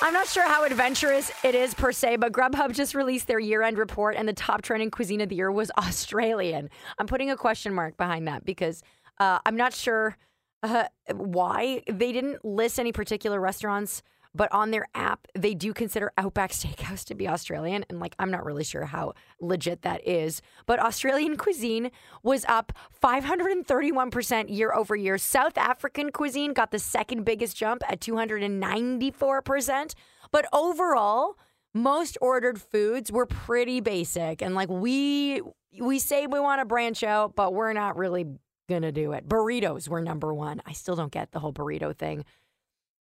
I'm 0.03 0.13
not 0.13 0.27
sure 0.27 0.47
how 0.47 0.65
adventurous 0.65 1.31
it 1.43 1.55
is 1.55 1.73
per 1.73 1.91
se, 1.91 2.17
but 2.17 2.33
Grubhub 2.33 2.75
just 2.75 2.95
released 2.95 3.27
their 3.27 3.39
year 3.39 3.63
end 3.63 3.79
report, 3.79 4.17
and 4.17 4.29
the 4.29 4.33
top 4.35 4.63
trending 4.63 4.91
cuisine 4.91 5.21
of 5.21 5.31
the 5.31 5.37
year 5.37 5.51
was 5.51 5.71
Australian. 5.79 6.69
I'm 6.99 7.07
putting 7.07 7.31
a 7.31 7.37
question 7.37 7.73
mark 7.73 7.97
behind 7.97 8.29
that 8.29 8.45
because 8.45 8.83
uh, 9.19 9.39
I'm 9.45 9.57
not 9.57 9.73
sure 9.73 10.17
uh, 10.63 10.85
why 11.13 11.83
they 11.87 12.13
didn't 12.13 12.45
list 12.45 12.79
any 12.79 12.93
particular 12.93 13.41
restaurants 13.41 14.03
but 14.35 14.53
on 14.53 14.73
their 14.73 14.87
app, 14.95 15.29
they 15.35 15.55
do 15.55 15.73
consider 15.73 16.13
Outback 16.19 16.51
Steakhouse 16.51 17.05
to 17.05 17.15
be 17.15 17.29
Australian. 17.29 17.85
And 17.89 18.01
like, 18.01 18.17
I'm 18.19 18.33
not 18.33 18.45
really 18.45 18.65
sure 18.65 18.85
how 18.87 19.15
legit 19.41 19.83
that 19.83 20.07
is. 20.07 20.43
But 20.67 20.81
Australian 20.81 21.37
cuisine 21.45 21.93
was 22.23 22.45
up 22.47 22.73
531% 23.03 24.55
year 24.55 24.75
over 24.75 24.97
year. 24.97 25.19
South 25.19 25.57
African 25.57 26.11
cuisine 26.11 26.53
got 26.53 26.73
the 26.73 26.81
second 26.81 27.25
biggest 27.25 27.57
jump 27.57 27.83
at 27.89 28.01
294%. 28.01 29.95
But 30.33 30.47
overall, 30.53 31.39
most 31.73 32.19
ordered 32.21 32.61
foods 32.61 33.13
were 33.13 33.27
pretty 33.27 33.81
basic. 33.81 34.43
And 34.43 34.55
like, 34.55 34.69
we. 34.69 35.41
We 35.81 35.99
say 35.99 36.29
we 36.29 36.39
want 36.39 36.61
to 36.61 36.65
branch 36.65 37.03
out, 37.03 37.35
but 37.35 37.53
we're 37.53 37.73
not 37.73 37.97
really 37.97 38.27
gonna 38.69 38.93
do 38.93 39.13
it. 39.13 39.29
Burritos 39.29 39.89
were 39.89 40.01
number 40.01 40.33
one. 40.33 40.63
I 40.67 40.73
still 40.73 40.97
don't 40.97 41.13
get 41.13 41.33
the 41.33 41.41
whole 41.41 41.53
burrito 41.53 41.97
thing. 41.97 42.25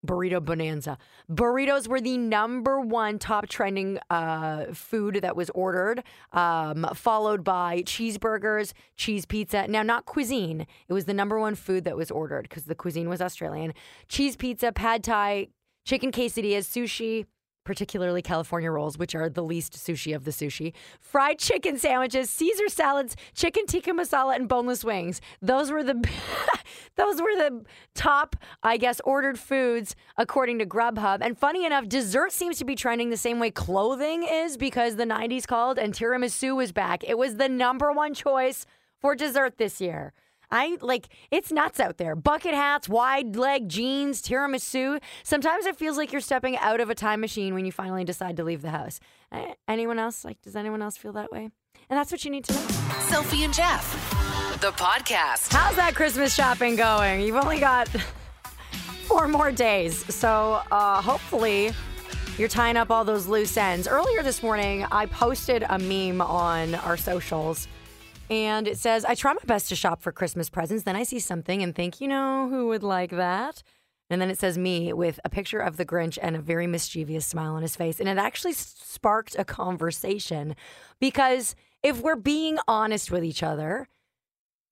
Burrito 0.06 0.44
Bonanza. 0.44 0.98
Burritos 1.30 1.86
were 1.86 2.00
the 2.00 2.18
number 2.18 2.80
one 2.80 3.18
top 3.18 3.48
trending 3.48 3.98
uh, 4.10 4.66
food 4.72 5.20
that 5.22 5.36
was 5.36 5.48
ordered, 5.50 6.02
um, 6.32 6.86
followed 6.94 7.44
by 7.44 7.82
cheeseburgers, 7.82 8.72
cheese 8.96 9.26
pizza. 9.26 9.68
Now, 9.68 9.82
not 9.82 10.04
cuisine. 10.04 10.66
It 10.88 10.92
was 10.92 11.04
the 11.04 11.14
number 11.14 11.38
one 11.38 11.54
food 11.54 11.84
that 11.84 11.96
was 11.96 12.10
ordered 12.10 12.48
because 12.48 12.64
the 12.64 12.74
cuisine 12.74 13.08
was 13.08 13.20
Australian. 13.20 13.74
Cheese 14.08 14.36
pizza, 14.36 14.72
pad 14.72 15.04
thai, 15.04 15.48
chicken 15.84 16.10
quesadillas, 16.10 16.66
sushi, 16.66 17.26
particularly 17.64 18.22
California 18.22 18.70
rolls, 18.70 18.98
which 18.98 19.14
are 19.14 19.28
the 19.28 19.42
least 19.42 19.74
sushi 19.74 20.14
of 20.14 20.24
the 20.24 20.30
sushi, 20.30 20.72
fried 21.00 21.38
chicken 21.38 21.78
sandwiches, 21.78 22.30
Caesar 22.30 22.68
salads, 22.68 23.16
chicken 23.34 23.66
tikka 23.66 23.92
masala, 23.92 24.34
and 24.34 24.48
boneless 24.48 24.84
wings. 24.84 25.20
Those 25.40 25.70
were 25.70 25.82
the 25.82 25.94
those 26.96 27.20
were 27.20 27.34
the 27.36 27.64
top, 27.94 28.36
I 28.62 28.76
guess, 28.76 29.00
ordered 29.04 29.38
foods 29.38 29.94
according 30.16 30.58
to 30.58 30.66
Grubhub. 30.66 31.18
And 31.20 31.38
funny 31.38 31.64
enough, 31.64 31.88
dessert 31.88 32.32
seems 32.32 32.58
to 32.58 32.64
be 32.64 32.74
trending 32.74 33.10
the 33.10 33.16
same 33.16 33.38
way 33.38 33.50
clothing 33.50 34.22
is 34.22 34.56
because 34.56 34.96
the 34.96 35.04
90s 35.04 35.46
called 35.46 35.78
and 35.78 35.92
tiramisu 35.92 36.56
was 36.56 36.72
back. 36.72 37.04
It 37.04 37.18
was 37.18 37.36
the 37.36 37.48
number 37.48 37.92
one 37.92 38.14
choice 38.14 38.66
for 39.00 39.14
dessert 39.14 39.58
this 39.58 39.80
year. 39.80 40.12
I 40.52 40.76
like 40.82 41.08
it's 41.30 41.50
nuts 41.50 41.80
out 41.80 41.96
there. 41.96 42.14
Bucket 42.14 42.54
hats, 42.54 42.88
wide 42.88 43.34
leg 43.34 43.68
jeans, 43.68 44.20
tiramisu. 44.20 45.00
Sometimes 45.24 45.64
it 45.64 45.76
feels 45.76 45.96
like 45.96 46.12
you're 46.12 46.20
stepping 46.20 46.58
out 46.58 46.80
of 46.80 46.90
a 46.90 46.94
time 46.94 47.20
machine 47.20 47.54
when 47.54 47.64
you 47.64 47.72
finally 47.72 48.04
decide 48.04 48.36
to 48.36 48.44
leave 48.44 48.60
the 48.60 48.70
house. 48.70 49.00
Anyone 49.66 49.98
else? 49.98 50.24
Like, 50.24 50.40
does 50.42 50.54
anyone 50.54 50.82
else 50.82 50.98
feel 50.98 51.12
that 51.14 51.32
way? 51.32 51.48
And 51.88 51.98
that's 51.98 52.12
what 52.12 52.24
you 52.24 52.30
need 52.30 52.44
to 52.44 52.52
know. 52.52 52.60
Sophie 53.08 53.44
and 53.44 53.52
Jeff, 53.54 54.60
the 54.60 54.72
podcast. 54.72 55.52
How's 55.52 55.76
that 55.76 55.94
Christmas 55.94 56.34
shopping 56.34 56.76
going? 56.76 57.22
You've 57.22 57.36
only 57.36 57.58
got 57.58 57.88
four 59.06 59.28
more 59.28 59.50
days. 59.50 60.04
So 60.14 60.60
uh, 60.70 61.00
hopefully 61.00 61.72
you're 62.36 62.48
tying 62.48 62.76
up 62.76 62.90
all 62.90 63.04
those 63.04 63.26
loose 63.26 63.56
ends. 63.56 63.88
Earlier 63.88 64.22
this 64.22 64.42
morning, 64.42 64.86
I 64.92 65.06
posted 65.06 65.64
a 65.68 65.78
meme 65.78 66.20
on 66.20 66.74
our 66.74 66.98
socials 66.98 67.68
and 68.32 68.66
it 68.66 68.78
says, 68.78 69.04
I 69.04 69.14
try 69.14 69.34
my 69.34 69.40
best 69.44 69.68
to 69.68 69.76
shop 69.76 70.00
for 70.00 70.10
Christmas 70.10 70.48
presents. 70.48 70.84
Then 70.84 70.96
I 70.96 71.02
see 71.02 71.18
something 71.18 71.62
and 71.62 71.74
think, 71.74 72.00
you 72.00 72.08
know, 72.08 72.48
who 72.48 72.68
would 72.68 72.82
like 72.82 73.10
that? 73.10 73.62
And 74.08 74.22
then 74.22 74.30
it 74.30 74.38
says 74.38 74.56
me 74.56 74.90
with 74.94 75.20
a 75.22 75.28
picture 75.28 75.58
of 75.58 75.76
the 75.76 75.84
Grinch 75.84 76.18
and 76.20 76.34
a 76.34 76.40
very 76.40 76.66
mischievous 76.66 77.26
smile 77.26 77.52
on 77.52 77.60
his 77.60 77.76
face. 77.76 78.00
And 78.00 78.08
it 78.08 78.16
actually 78.16 78.54
sparked 78.54 79.36
a 79.38 79.44
conversation 79.44 80.56
because 80.98 81.54
if 81.82 82.00
we're 82.00 82.16
being 82.16 82.56
honest 82.66 83.10
with 83.10 83.22
each 83.22 83.42
other, 83.42 83.86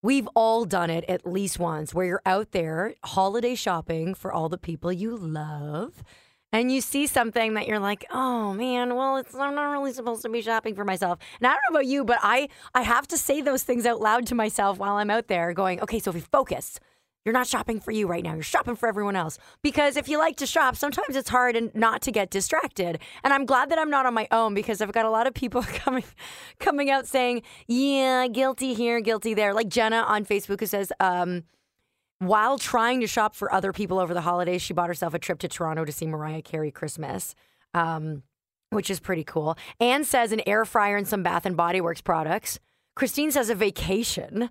we've 0.02 0.28
all 0.34 0.64
done 0.64 0.88
it 0.88 1.04
at 1.06 1.30
least 1.30 1.58
once 1.58 1.92
where 1.92 2.06
you're 2.06 2.22
out 2.24 2.52
there 2.52 2.94
holiday 3.04 3.54
shopping 3.54 4.14
for 4.14 4.32
all 4.32 4.48
the 4.48 4.56
people 4.56 4.90
you 4.90 5.14
love 5.14 6.02
and 6.52 6.72
you 6.72 6.80
see 6.80 7.06
something 7.06 7.54
that 7.54 7.66
you're 7.66 7.78
like, 7.78 8.04
oh 8.10 8.52
man, 8.54 8.94
well, 8.96 9.16
it's 9.16 9.34
I'm 9.34 9.54
not 9.54 9.70
really 9.70 9.92
supposed 9.92 10.22
to 10.22 10.28
be 10.28 10.42
shopping 10.42 10.74
for 10.74 10.84
myself. 10.84 11.18
And 11.40 11.46
I 11.46 11.50
don't 11.50 11.60
know 11.68 11.78
about 11.78 11.86
you, 11.86 12.04
but 12.04 12.18
I 12.22 12.48
I 12.74 12.82
have 12.82 13.06
to 13.08 13.18
say 13.18 13.40
those 13.40 13.62
things 13.62 13.86
out 13.86 14.00
loud 14.00 14.26
to 14.28 14.34
myself 14.34 14.78
while 14.78 14.96
I'm 14.96 15.10
out 15.10 15.28
there, 15.28 15.52
going, 15.52 15.80
okay, 15.80 15.98
Sophie, 15.98 16.20
focus. 16.20 16.78
You're 17.24 17.34
not 17.34 17.46
shopping 17.46 17.80
for 17.80 17.90
you 17.90 18.06
right 18.06 18.24
now. 18.24 18.32
You're 18.32 18.42
shopping 18.42 18.76
for 18.76 18.88
everyone 18.88 19.14
else. 19.14 19.38
Because 19.62 19.98
if 19.98 20.08
you 20.08 20.16
like 20.18 20.36
to 20.36 20.46
shop, 20.46 20.74
sometimes 20.74 21.16
it's 21.16 21.28
hard 21.28 21.54
and 21.54 21.74
not 21.74 22.00
to 22.02 22.10
get 22.10 22.30
distracted. 22.30 22.98
And 23.22 23.34
I'm 23.34 23.44
glad 23.44 23.70
that 23.70 23.78
I'm 23.78 23.90
not 23.90 24.06
on 24.06 24.14
my 24.14 24.26
own 24.30 24.54
because 24.54 24.80
I've 24.80 24.92
got 24.92 25.04
a 25.04 25.10
lot 25.10 25.26
of 25.26 25.34
people 25.34 25.62
coming 25.74 26.04
coming 26.58 26.90
out 26.90 27.06
saying, 27.06 27.42
"Yeah, 27.66 28.26
guilty 28.28 28.72
here, 28.72 29.00
guilty 29.00 29.34
there." 29.34 29.52
Like 29.52 29.68
Jenna 29.68 29.98
on 29.98 30.24
Facebook 30.24 30.60
who 30.60 30.66
says, 30.66 30.92
um, 30.98 31.44
while 32.20 32.58
trying 32.58 33.00
to 33.00 33.06
shop 33.06 33.34
for 33.34 33.52
other 33.52 33.72
people 33.72 33.98
over 33.98 34.14
the 34.14 34.20
holidays, 34.20 34.62
she 34.62 34.72
bought 34.72 34.88
herself 34.88 35.14
a 35.14 35.18
trip 35.18 35.38
to 35.40 35.48
Toronto 35.48 35.84
to 35.84 35.92
see 35.92 36.06
Mariah 36.06 36.42
Carey 36.42 36.70
Christmas. 36.70 37.34
Um, 37.74 38.22
which 38.70 38.88
is 38.88 39.00
pretty 39.00 39.24
cool. 39.24 39.58
Anne 39.80 40.04
says 40.04 40.32
an 40.32 40.40
air 40.46 40.64
fryer 40.64 40.96
and 40.96 41.06
some 41.06 41.22
Bath 41.22 41.44
and 41.44 41.56
Body 41.56 41.80
Works 41.80 42.00
products. 42.00 42.60
Christine 42.94 43.30
says 43.32 43.50
a 43.50 43.54
vacation. 43.54 44.48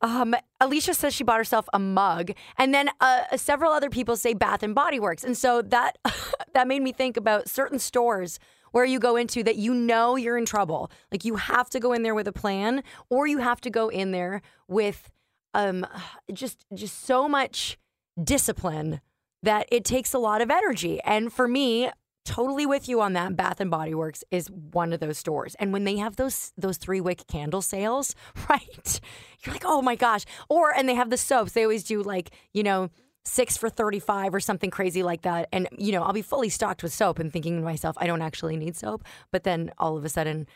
Um, 0.00 0.34
Alicia 0.60 0.94
says 0.94 1.14
she 1.14 1.24
bought 1.24 1.38
herself 1.38 1.68
a 1.72 1.78
mug, 1.78 2.32
and 2.56 2.72
then 2.72 2.90
uh, 3.00 3.36
several 3.36 3.72
other 3.72 3.90
people 3.90 4.16
say 4.16 4.34
Bath 4.34 4.62
and 4.62 4.74
Body 4.74 5.00
Works, 5.00 5.24
and 5.24 5.36
so 5.36 5.62
that 5.62 5.98
that 6.54 6.68
made 6.68 6.82
me 6.82 6.92
think 6.92 7.16
about 7.16 7.48
certain 7.48 7.78
stores 7.78 8.38
where 8.72 8.84
you 8.84 8.98
go 8.98 9.16
into 9.16 9.42
that 9.42 9.56
you 9.56 9.72
know 9.74 10.16
you're 10.16 10.36
in 10.36 10.44
trouble. 10.44 10.90
Like 11.10 11.24
you 11.24 11.36
have 11.36 11.70
to 11.70 11.80
go 11.80 11.92
in 11.92 12.02
there 12.02 12.14
with 12.14 12.28
a 12.28 12.32
plan, 12.32 12.82
or 13.08 13.26
you 13.26 13.38
have 13.38 13.60
to 13.62 13.70
go 13.70 13.88
in 13.88 14.12
there 14.12 14.42
with 14.68 15.10
um, 15.58 15.86
just 16.32 16.64
just 16.74 17.04
so 17.04 17.28
much 17.28 17.76
discipline 18.22 19.00
that 19.42 19.66
it 19.70 19.84
takes 19.84 20.14
a 20.14 20.18
lot 20.18 20.40
of 20.40 20.50
energy. 20.50 21.00
And 21.02 21.32
for 21.32 21.46
me, 21.46 21.90
totally 22.24 22.66
with 22.66 22.88
you 22.88 23.00
on 23.00 23.12
that. 23.12 23.36
Bath 23.36 23.60
and 23.60 23.70
Body 23.70 23.94
Works 23.94 24.24
is 24.30 24.50
one 24.50 24.92
of 24.92 25.00
those 25.00 25.18
stores, 25.18 25.54
and 25.58 25.72
when 25.72 25.84
they 25.84 25.96
have 25.96 26.16
those 26.16 26.52
those 26.56 26.78
three 26.78 27.00
wick 27.00 27.26
candle 27.26 27.62
sales, 27.62 28.14
right? 28.48 29.00
You're 29.44 29.54
like, 29.54 29.64
oh 29.66 29.82
my 29.82 29.96
gosh! 29.96 30.24
Or 30.48 30.74
and 30.74 30.88
they 30.88 30.94
have 30.94 31.10
the 31.10 31.18
soaps. 31.18 31.52
They 31.52 31.64
always 31.64 31.84
do 31.84 32.02
like 32.02 32.30
you 32.54 32.62
know 32.62 32.90
six 33.24 33.58
for 33.58 33.68
35 33.68 34.34
or 34.34 34.40
something 34.40 34.70
crazy 34.70 35.02
like 35.02 35.20
that. 35.20 35.48
And, 35.52 35.68
you 35.76 35.92
know, 35.92 36.02
I'll 36.02 36.14
be 36.14 36.22
fully 36.22 36.48
stocked 36.48 36.82
with 36.82 36.94
soap 36.94 37.18
and 37.18 37.30
thinking 37.30 37.56
to 37.58 37.62
myself, 37.62 37.94
I 38.00 38.06
don't 38.06 38.22
actually 38.22 38.56
need 38.56 38.74
soap. 38.74 39.04
But 39.30 39.44
then 39.44 39.70
all 39.76 39.98
of 39.98 40.04
a 40.06 40.08
sudden, 40.08 40.46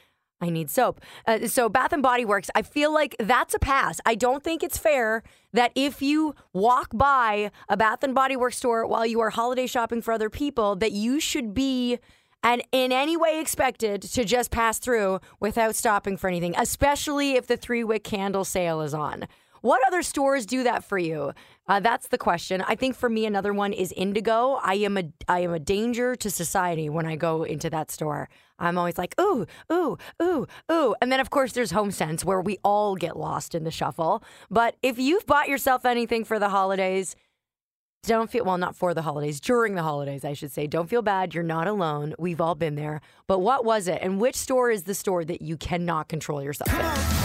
I 0.42 0.50
need 0.50 0.68
soap. 0.70 1.00
Uh, 1.26 1.46
so 1.46 1.68
Bath 1.68 1.92
and 1.92 2.02
Body 2.02 2.24
Works, 2.24 2.50
I 2.54 2.62
feel 2.62 2.92
like 2.92 3.14
that's 3.20 3.54
a 3.54 3.60
pass. 3.60 4.00
I 4.04 4.16
don't 4.16 4.42
think 4.42 4.64
it's 4.64 4.76
fair 4.76 5.22
that 5.52 5.70
if 5.76 6.02
you 6.02 6.34
walk 6.52 6.88
by 6.92 7.52
a 7.68 7.76
Bath 7.76 8.02
and 8.02 8.12
Body 8.12 8.34
Works 8.34 8.56
store 8.56 8.84
while 8.86 9.06
you 9.06 9.20
are 9.20 9.30
holiday 9.30 9.68
shopping 9.68 10.02
for 10.02 10.12
other 10.12 10.28
people, 10.28 10.74
that 10.76 10.90
you 10.90 11.20
should 11.20 11.54
be 11.54 11.98
and 12.42 12.60
in 12.72 12.90
any 12.90 13.16
way 13.16 13.38
expected 13.40 14.02
to 14.02 14.24
just 14.24 14.50
pass 14.50 14.80
through 14.80 15.20
without 15.38 15.76
stopping 15.76 16.16
for 16.16 16.26
anything, 16.26 16.54
especially 16.58 17.36
if 17.36 17.46
the 17.46 17.56
three 17.56 17.84
wick 17.84 18.02
candle 18.02 18.44
sale 18.44 18.80
is 18.80 18.94
on. 18.94 19.28
What 19.62 19.80
other 19.86 20.02
stores 20.02 20.44
do 20.44 20.64
that 20.64 20.84
for 20.84 20.98
you? 20.98 21.32
Uh, 21.66 21.80
that's 21.80 22.08
the 22.08 22.18
question. 22.18 22.62
I 22.62 22.74
think 22.74 22.96
for 22.96 23.08
me, 23.08 23.24
another 23.24 23.52
one 23.52 23.72
is 23.72 23.92
Indigo. 23.92 24.60
I 24.62 24.74
am 24.74 24.98
a 24.98 25.04
I 25.28 25.40
am 25.40 25.54
a 25.54 25.60
danger 25.60 26.14
to 26.16 26.30
society 26.30 26.88
when 26.88 27.06
I 27.06 27.16
go 27.16 27.44
into 27.44 27.70
that 27.70 27.90
store. 27.90 28.28
I'm 28.58 28.76
always 28.76 28.98
like, 28.98 29.14
ooh, 29.20 29.46
ooh, 29.72 29.96
ooh, 30.20 30.46
ooh. 30.70 30.94
And 31.00 31.10
then, 31.10 31.20
of 31.20 31.30
course, 31.30 31.52
there's 31.52 31.72
HomeSense 31.72 32.24
where 32.24 32.40
we 32.40 32.58
all 32.64 32.96
get 32.96 33.16
lost 33.16 33.54
in 33.54 33.64
the 33.64 33.70
shuffle. 33.70 34.22
But 34.50 34.76
if 34.82 34.98
you've 34.98 35.26
bought 35.26 35.48
yourself 35.48 35.84
anything 35.84 36.24
for 36.24 36.38
the 36.38 36.48
holidays, 36.48 37.16
don't 38.04 38.30
feel, 38.30 38.44
well, 38.44 38.58
not 38.58 38.74
for 38.74 38.94
the 38.94 39.02
holidays, 39.02 39.40
during 39.40 39.76
the 39.76 39.82
holidays, 39.82 40.24
I 40.24 40.32
should 40.32 40.50
say. 40.50 40.66
Don't 40.66 40.88
feel 40.90 41.02
bad. 41.02 41.34
You're 41.34 41.44
not 41.44 41.68
alone. 41.68 42.14
We've 42.18 42.40
all 42.40 42.56
been 42.56 42.74
there. 42.74 43.00
But 43.28 43.38
what 43.38 43.64
was 43.64 43.86
it? 43.86 44.00
And 44.02 44.20
which 44.20 44.34
store 44.34 44.70
is 44.70 44.84
the 44.84 44.94
store 44.94 45.24
that 45.24 45.40
you 45.40 45.56
cannot 45.56 46.08
control 46.08 46.42
yourself 46.42 46.72
in? 46.72 47.21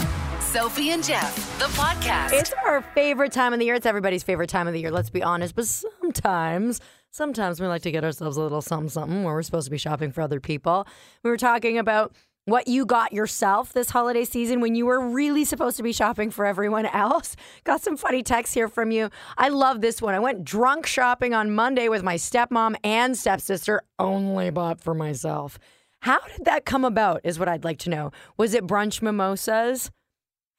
Sophie 0.58 0.90
and 0.90 1.04
Jeff, 1.04 1.36
the 1.60 1.66
podcast. 1.66 2.32
It's 2.32 2.52
our 2.66 2.82
favorite 2.82 3.30
time 3.30 3.52
of 3.52 3.60
the 3.60 3.64
year. 3.64 3.76
It's 3.76 3.86
everybody's 3.86 4.24
favorite 4.24 4.50
time 4.50 4.66
of 4.66 4.72
the 4.72 4.80
year, 4.80 4.90
let's 4.90 5.08
be 5.08 5.22
honest. 5.22 5.54
But 5.54 5.66
sometimes 5.66 6.80
sometimes 7.12 7.60
we 7.60 7.68
like 7.68 7.82
to 7.82 7.92
get 7.92 8.02
ourselves 8.02 8.36
a 8.36 8.40
little 8.42 8.60
something 8.60 8.88
something 8.88 9.22
where 9.22 9.34
we're 9.34 9.44
supposed 9.44 9.66
to 9.66 9.70
be 9.70 9.78
shopping 9.78 10.10
for 10.10 10.20
other 10.20 10.40
people. 10.40 10.84
We 11.22 11.30
were 11.30 11.36
talking 11.36 11.78
about 11.78 12.12
what 12.46 12.66
you 12.66 12.86
got 12.86 13.12
yourself 13.12 13.72
this 13.72 13.90
holiday 13.90 14.24
season 14.24 14.60
when 14.60 14.74
you 14.74 14.84
were 14.84 14.98
really 14.98 15.44
supposed 15.44 15.76
to 15.76 15.84
be 15.84 15.92
shopping 15.92 16.28
for 16.28 16.44
everyone 16.44 16.86
else. 16.92 17.36
Got 17.62 17.80
some 17.80 17.96
funny 17.96 18.24
texts 18.24 18.52
here 18.52 18.66
from 18.66 18.90
you. 18.90 19.10
I 19.36 19.50
love 19.50 19.80
this 19.80 20.02
one. 20.02 20.16
I 20.16 20.18
went 20.18 20.42
drunk 20.42 20.86
shopping 20.86 21.34
on 21.34 21.54
Monday 21.54 21.88
with 21.88 22.02
my 22.02 22.16
stepmom 22.16 22.74
and 22.82 23.16
stepsister, 23.16 23.82
only 24.00 24.50
bought 24.50 24.80
for 24.80 24.92
myself. 24.92 25.56
How 26.00 26.18
did 26.18 26.46
that 26.46 26.64
come 26.64 26.84
about? 26.84 27.20
Is 27.22 27.38
what 27.38 27.46
I'd 27.46 27.62
like 27.62 27.78
to 27.80 27.90
know. 27.90 28.10
Was 28.36 28.54
it 28.54 28.66
brunch 28.66 29.00
mimosas? 29.02 29.92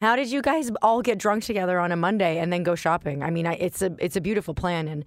How 0.02 0.16
did 0.16 0.32
you 0.32 0.42
guys 0.42 0.72
all 0.82 1.02
get 1.02 1.18
drunk 1.18 1.44
together 1.44 1.80
on 1.80 1.92
a 1.92 1.96
Monday 1.96 2.38
and 2.40 2.52
then 2.54 2.64
go 2.64 2.76
shopping? 2.76 3.22
I 3.22 3.30
mean, 3.30 3.46
I, 3.46 3.54
it's 3.56 3.82
a 3.82 3.96
it's 4.00 4.16
a 4.16 4.22
beautiful 4.22 4.54
plan, 4.54 4.88
and 4.88 5.06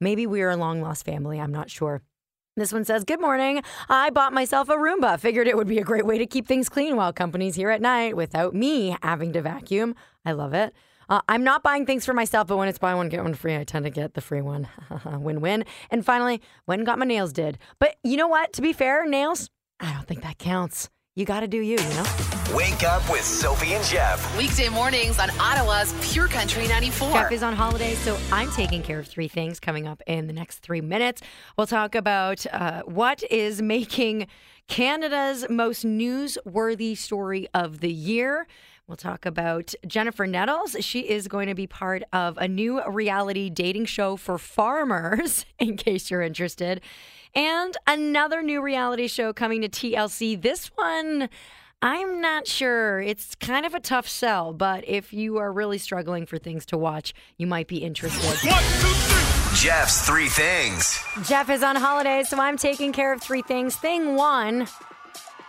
Maybe 0.00 0.26
we 0.26 0.42
are 0.42 0.50
a 0.50 0.56
long 0.56 0.80
lost 0.80 1.04
family. 1.04 1.40
I'm 1.40 1.52
not 1.52 1.70
sure. 1.70 2.02
This 2.56 2.72
one 2.72 2.84
says, 2.84 3.04
Good 3.04 3.20
morning. 3.20 3.62
I 3.88 4.10
bought 4.10 4.32
myself 4.32 4.68
a 4.68 4.74
Roomba. 4.74 5.18
Figured 5.18 5.48
it 5.48 5.56
would 5.56 5.66
be 5.66 5.78
a 5.78 5.84
great 5.84 6.06
way 6.06 6.18
to 6.18 6.26
keep 6.26 6.46
things 6.46 6.68
clean 6.68 6.96
while 6.96 7.12
company's 7.12 7.54
here 7.54 7.70
at 7.70 7.80
night 7.80 8.16
without 8.16 8.54
me 8.54 8.96
having 9.02 9.32
to 9.32 9.42
vacuum. 9.42 9.94
I 10.24 10.32
love 10.32 10.54
it. 10.54 10.74
Uh, 11.08 11.20
I'm 11.28 11.44
not 11.44 11.62
buying 11.62 11.84
things 11.84 12.04
for 12.06 12.14
myself, 12.14 12.48
but 12.48 12.56
when 12.56 12.68
it's 12.68 12.78
buy 12.78 12.94
one, 12.94 13.08
get 13.08 13.22
one 13.22 13.34
free, 13.34 13.56
I 13.56 13.64
tend 13.64 13.84
to 13.84 13.90
get 13.90 14.14
the 14.14 14.20
free 14.20 14.40
one. 14.40 14.68
win 15.06 15.40
win. 15.40 15.64
And 15.90 16.04
finally, 16.04 16.40
went 16.66 16.80
and 16.80 16.86
got 16.86 16.98
my 16.98 17.04
nails 17.04 17.32
did. 17.32 17.58
But 17.78 17.96
you 18.02 18.16
know 18.16 18.28
what? 18.28 18.52
To 18.54 18.62
be 18.62 18.72
fair, 18.72 19.06
nails, 19.06 19.50
I 19.80 19.92
don't 19.92 20.06
think 20.06 20.22
that 20.22 20.38
counts. 20.38 20.90
You 21.16 21.24
got 21.24 21.40
to 21.40 21.46
do 21.46 21.58
you, 21.58 21.78
you 21.78 21.94
know? 21.94 22.04
Wake 22.52 22.82
up 22.82 23.08
with 23.08 23.22
Sophie 23.22 23.74
and 23.74 23.84
Jeff. 23.84 24.36
Weekday 24.36 24.68
mornings 24.68 25.20
on 25.20 25.30
Ottawa's 25.38 25.94
Pure 26.02 26.26
Country 26.26 26.66
94. 26.66 27.12
Jeff 27.12 27.30
is 27.30 27.44
on 27.44 27.54
holiday, 27.54 27.94
so 27.94 28.18
I'm 28.32 28.50
taking 28.50 28.82
care 28.82 28.98
of 28.98 29.06
three 29.06 29.28
things 29.28 29.60
coming 29.60 29.86
up 29.86 30.02
in 30.08 30.26
the 30.26 30.32
next 30.32 30.58
three 30.58 30.80
minutes. 30.80 31.22
We'll 31.56 31.68
talk 31.68 31.94
about 31.94 32.44
uh, 32.52 32.82
what 32.82 33.22
is 33.30 33.62
making 33.62 34.26
Canada's 34.66 35.46
most 35.48 35.86
newsworthy 35.86 36.96
story 36.96 37.46
of 37.54 37.78
the 37.78 37.92
year. 37.92 38.48
We'll 38.86 38.96
talk 38.98 39.24
about 39.24 39.72
Jennifer 39.86 40.26
Nettles. 40.26 40.76
She 40.80 41.08
is 41.08 41.26
going 41.26 41.48
to 41.48 41.54
be 41.54 41.66
part 41.66 42.02
of 42.12 42.36
a 42.36 42.46
new 42.46 42.86
reality 42.86 43.48
dating 43.48 43.86
show 43.86 44.16
for 44.18 44.36
farmers, 44.36 45.46
in 45.58 45.78
case 45.78 46.10
you're 46.10 46.20
interested. 46.20 46.82
And 47.34 47.74
another 47.86 48.42
new 48.42 48.60
reality 48.60 49.08
show 49.08 49.32
coming 49.32 49.62
to 49.62 49.70
TLC. 49.70 50.40
This 50.40 50.66
one, 50.74 51.30
I'm 51.80 52.20
not 52.20 52.46
sure. 52.46 53.00
It's 53.00 53.34
kind 53.34 53.64
of 53.64 53.72
a 53.72 53.80
tough 53.80 54.06
sell, 54.06 54.52
but 54.52 54.86
if 54.86 55.14
you 55.14 55.38
are 55.38 55.50
really 55.50 55.78
struggling 55.78 56.26
for 56.26 56.36
things 56.36 56.66
to 56.66 56.76
watch, 56.76 57.14
you 57.38 57.46
might 57.46 57.68
be 57.68 57.78
interested. 57.78 58.20
Jeff's 59.54 60.06
three 60.06 60.28
things. 60.28 61.02
Jeff 61.26 61.48
is 61.48 61.62
on 61.62 61.76
holiday, 61.76 62.22
so 62.22 62.38
I'm 62.38 62.58
taking 62.58 62.92
care 62.92 63.14
of 63.14 63.22
three 63.22 63.42
things. 63.42 63.76
Thing 63.76 64.14
one, 64.14 64.66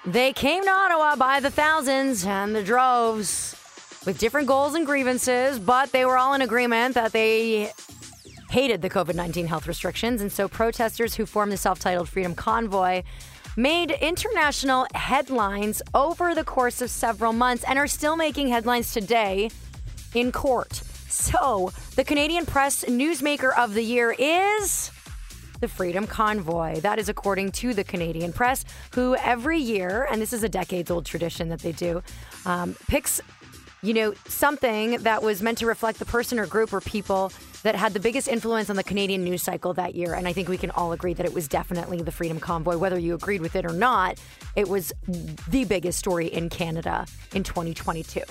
they 0.05 0.33
came 0.33 0.63
to 0.63 0.69
Ottawa 0.69 1.15
by 1.15 1.39
the 1.39 1.49
thousands 1.49 2.25
and 2.25 2.55
the 2.55 2.63
droves 2.63 3.55
with 4.05 4.19
different 4.19 4.47
goals 4.47 4.75
and 4.75 4.85
grievances, 4.85 5.57
but 5.57 5.91
they 5.91 6.05
were 6.05 6.17
all 6.17 6.33
in 6.33 6.41
agreement 6.41 6.93
that 6.93 7.11
they 7.11 7.71
hated 8.49 8.81
the 8.81 8.89
COVID 8.89 9.15
19 9.15 9.47
health 9.47 9.67
restrictions. 9.67 10.21
And 10.21 10.31
so 10.31 10.47
protesters 10.47 11.15
who 11.15 11.25
formed 11.25 11.51
the 11.51 11.57
self 11.57 11.79
titled 11.79 12.07
Freedom 12.09 12.35
Convoy 12.35 13.03
made 13.57 13.91
international 13.91 14.85
headlines 14.93 15.81
over 15.93 16.35
the 16.35 16.43
course 16.43 16.81
of 16.81 16.89
several 16.89 17.33
months 17.33 17.63
and 17.67 17.79
are 17.79 17.87
still 17.87 18.15
making 18.15 18.49
headlines 18.49 18.93
today 18.93 19.49
in 20.13 20.31
court. 20.31 20.73
So, 21.07 21.71
the 21.95 22.03
Canadian 22.03 22.45
Press 22.45 22.83
Newsmaker 22.83 23.57
of 23.57 23.73
the 23.73 23.81
Year 23.81 24.13
is 24.17 24.91
the 25.59 25.67
Freedom 25.67 26.07
Convoy. 26.07 26.79
That 26.81 26.99
is 26.99 27.09
according 27.09 27.51
to 27.53 27.73
the 27.73 27.83
Canadian 27.83 28.33
Press, 28.33 28.65
who 28.93 29.15
every 29.15 29.59
year, 29.59 30.07
and 30.11 30.21
this 30.21 30.33
is 30.33 30.43
a 30.43 30.49
decades 30.49 30.91
old 30.91 31.05
tradition 31.05 31.49
that 31.49 31.59
they 31.59 31.71
do, 31.71 32.01
um, 32.45 32.75
picks, 32.87 33.21
you 33.81 33.93
know, 33.93 34.13
something 34.27 34.97
that 35.03 35.21
was 35.21 35.41
meant 35.41 35.59
to 35.59 35.67
reflect 35.67 35.99
the 35.99 36.05
person 36.05 36.39
or 36.39 36.47
group 36.47 36.73
or 36.73 36.81
people 36.81 37.31
that 37.63 37.75
had 37.75 37.93
the 37.93 37.99
biggest 37.99 38.27
influence 38.27 38.69
on 38.69 38.75
the 38.75 38.83
Canadian 38.83 39.23
news 39.23 39.43
cycle 39.43 39.73
that 39.73 39.95
year. 39.95 40.13
And 40.13 40.27
I 40.27 40.33
think 40.33 40.49
we 40.49 40.57
can 40.57 40.71
all 40.71 40.91
agree 40.91 41.13
that 41.13 41.25
it 41.25 41.33
was 41.33 41.47
definitely 41.47 42.01
the 42.01 42.11
Freedom 42.11 42.39
Convoy. 42.39 42.77
Whether 42.77 42.97
you 42.97 43.13
agreed 43.13 43.41
with 43.41 43.55
it 43.55 43.65
or 43.65 43.73
not, 43.73 44.19
it 44.55 44.67
was 44.67 44.91
the 45.47 45.65
biggest 45.65 45.99
story 45.99 46.27
in 46.27 46.49
Canada 46.49 47.05
in 47.33 47.43
2022. 47.43 48.21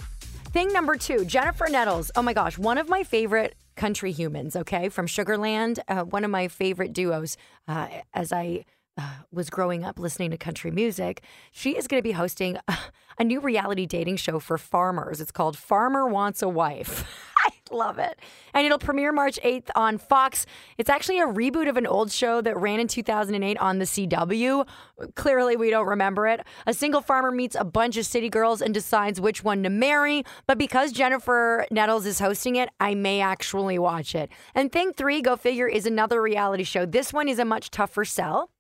Thing 0.55 0.73
number 0.73 0.97
two, 0.97 1.25
Jennifer 1.25 1.67
Nettles. 1.69 2.11
Oh 2.17 2.23
my 2.23 2.33
gosh, 2.33 2.59
one 2.59 2.79
of 2.79 2.89
my 2.89 3.03
favorite 3.03 3.57
country 3.77 4.13
humans, 4.13 4.57
okay, 4.57 4.89
from 4.89 5.07
Sugarland, 5.07 5.79
uh, 5.89 6.05
one 6.05 6.25
of 6.25 6.31
my 6.31 6.49
favorite 6.49 6.93
duos 6.93 7.37
uh, 7.69 7.89
as 8.13 8.33
I 8.33 8.65
uh, 8.97 9.15
was 9.33 9.51
growing 9.51 9.85
up 9.85 9.99
listening 9.99 10.31
to 10.31 10.37
country 10.37 10.71
music. 10.71 11.23
She 11.51 11.77
is 11.77 11.87
going 11.89 11.99
to 11.99 12.03
be 12.03 12.13
hosting 12.13 12.59
a, 12.69 12.77
a 13.19 13.25
new 13.25 13.41
reality 13.41 13.87
dating 13.87 14.17
show 14.17 14.39
for 14.39 14.59
farmers. 14.59 15.21
It's 15.21 15.33
called 15.33 15.57
Farmer 15.57 16.07
Wants 16.07 16.43
a 16.43 16.49
Wife. 16.49 17.05
I 17.45 17.51
love 17.71 17.99
it. 17.99 18.19
And 18.55 18.65
it'll 18.65 18.79
premiere 18.79 19.13
March 19.13 19.39
8th 19.45 19.69
on 19.75 19.99
Fox. 19.99 20.47
It's 20.79 20.89
actually 20.89 21.21
a 21.21 21.27
reboot 21.27 21.69
of 21.69 21.77
an 21.77 21.87
old 21.87 22.11
show 22.11 22.41
that 22.41 22.57
ran 22.57 22.81
in 22.81 22.89
2008 22.89 23.59
on 23.59 23.79
the 23.79 23.85
CW. 23.85 24.67
Clearly, 25.15 25.57
we 25.57 25.69
don't 25.69 25.87
remember 25.87 26.27
it. 26.27 26.41
A 26.67 26.73
single 26.73 27.03
farmer 27.03 27.31
meets 27.31 27.55
a 27.59 27.65
bunch 27.65 27.99
of 27.99 28.07
city 28.07 28.31
girls 28.31 28.63
and 28.63 28.73
decides 28.73 29.21
which 29.21 29.45
one 29.45 29.63
to 29.65 29.71
marry. 29.71 30.25
But 30.47 30.57
because 30.57 30.93
Jennifer 30.93 31.67
Nettles 31.71 32.07
is 32.07 32.19
hosting 32.19 32.57
it, 32.57 32.71
I 32.81 32.95
may 32.95 33.21
actually 33.21 33.79
watch 33.79 34.15
it. 34.15 34.31
And 34.55 34.73
Thing 34.73 34.93
3, 34.93 35.21
Go 35.21 35.37
Figure, 35.37 35.69
is 35.69 35.85
another 35.85 36.23
reality 36.23 36.65
show. 36.65 36.87
This 36.87 37.13
one 37.13 37.29
is 37.29 37.39
a 37.39 37.45
much 37.45 37.71
tougher 37.71 38.07
sell. 38.07 38.51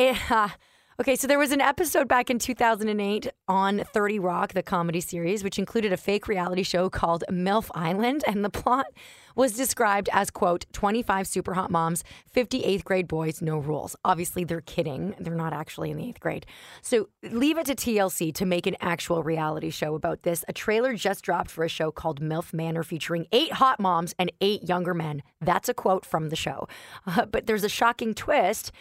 It, 0.00 0.16
uh, 0.30 0.48
okay, 0.98 1.14
so 1.14 1.26
there 1.26 1.38
was 1.38 1.52
an 1.52 1.60
episode 1.60 2.08
back 2.08 2.30
in 2.30 2.38
2008 2.38 3.30
on 3.48 3.82
30 3.92 4.18
Rock, 4.18 4.54
the 4.54 4.62
comedy 4.62 5.02
series, 5.02 5.44
which 5.44 5.58
included 5.58 5.92
a 5.92 5.98
fake 5.98 6.26
reality 6.26 6.62
show 6.62 6.88
called 6.88 7.22
MILF 7.30 7.70
Island. 7.74 8.24
And 8.26 8.42
the 8.42 8.48
plot 8.48 8.86
was 9.36 9.52
described 9.52 10.08
as, 10.10 10.30
quote, 10.30 10.64
25 10.72 11.26
super 11.26 11.52
hot 11.52 11.70
moms, 11.70 12.02
50 12.32 12.64
eighth 12.64 12.86
grade 12.86 13.08
boys, 13.08 13.42
no 13.42 13.58
rules. 13.58 13.94
Obviously, 14.02 14.42
they're 14.42 14.62
kidding. 14.62 15.14
They're 15.20 15.34
not 15.34 15.52
actually 15.52 15.90
in 15.90 15.98
the 15.98 16.08
eighth 16.08 16.20
grade. 16.20 16.46
So 16.80 17.10
leave 17.22 17.58
it 17.58 17.66
to 17.66 17.74
TLC 17.74 18.32
to 18.36 18.46
make 18.46 18.66
an 18.66 18.76
actual 18.80 19.22
reality 19.22 19.68
show 19.68 19.94
about 19.94 20.22
this. 20.22 20.46
A 20.48 20.54
trailer 20.54 20.94
just 20.94 21.22
dropped 21.22 21.50
for 21.50 21.62
a 21.62 21.68
show 21.68 21.90
called 21.90 22.22
MILF 22.22 22.54
Manor 22.54 22.84
featuring 22.84 23.26
eight 23.32 23.52
hot 23.52 23.78
moms 23.78 24.14
and 24.18 24.32
eight 24.40 24.66
younger 24.66 24.94
men. 24.94 25.22
That's 25.42 25.68
a 25.68 25.74
quote 25.74 26.06
from 26.06 26.30
the 26.30 26.36
show. 26.36 26.68
Uh, 27.06 27.26
but 27.30 27.46
there's 27.46 27.64
a 27.64 27.68
shocking 27.68 28.14
twist. 28.14 28.72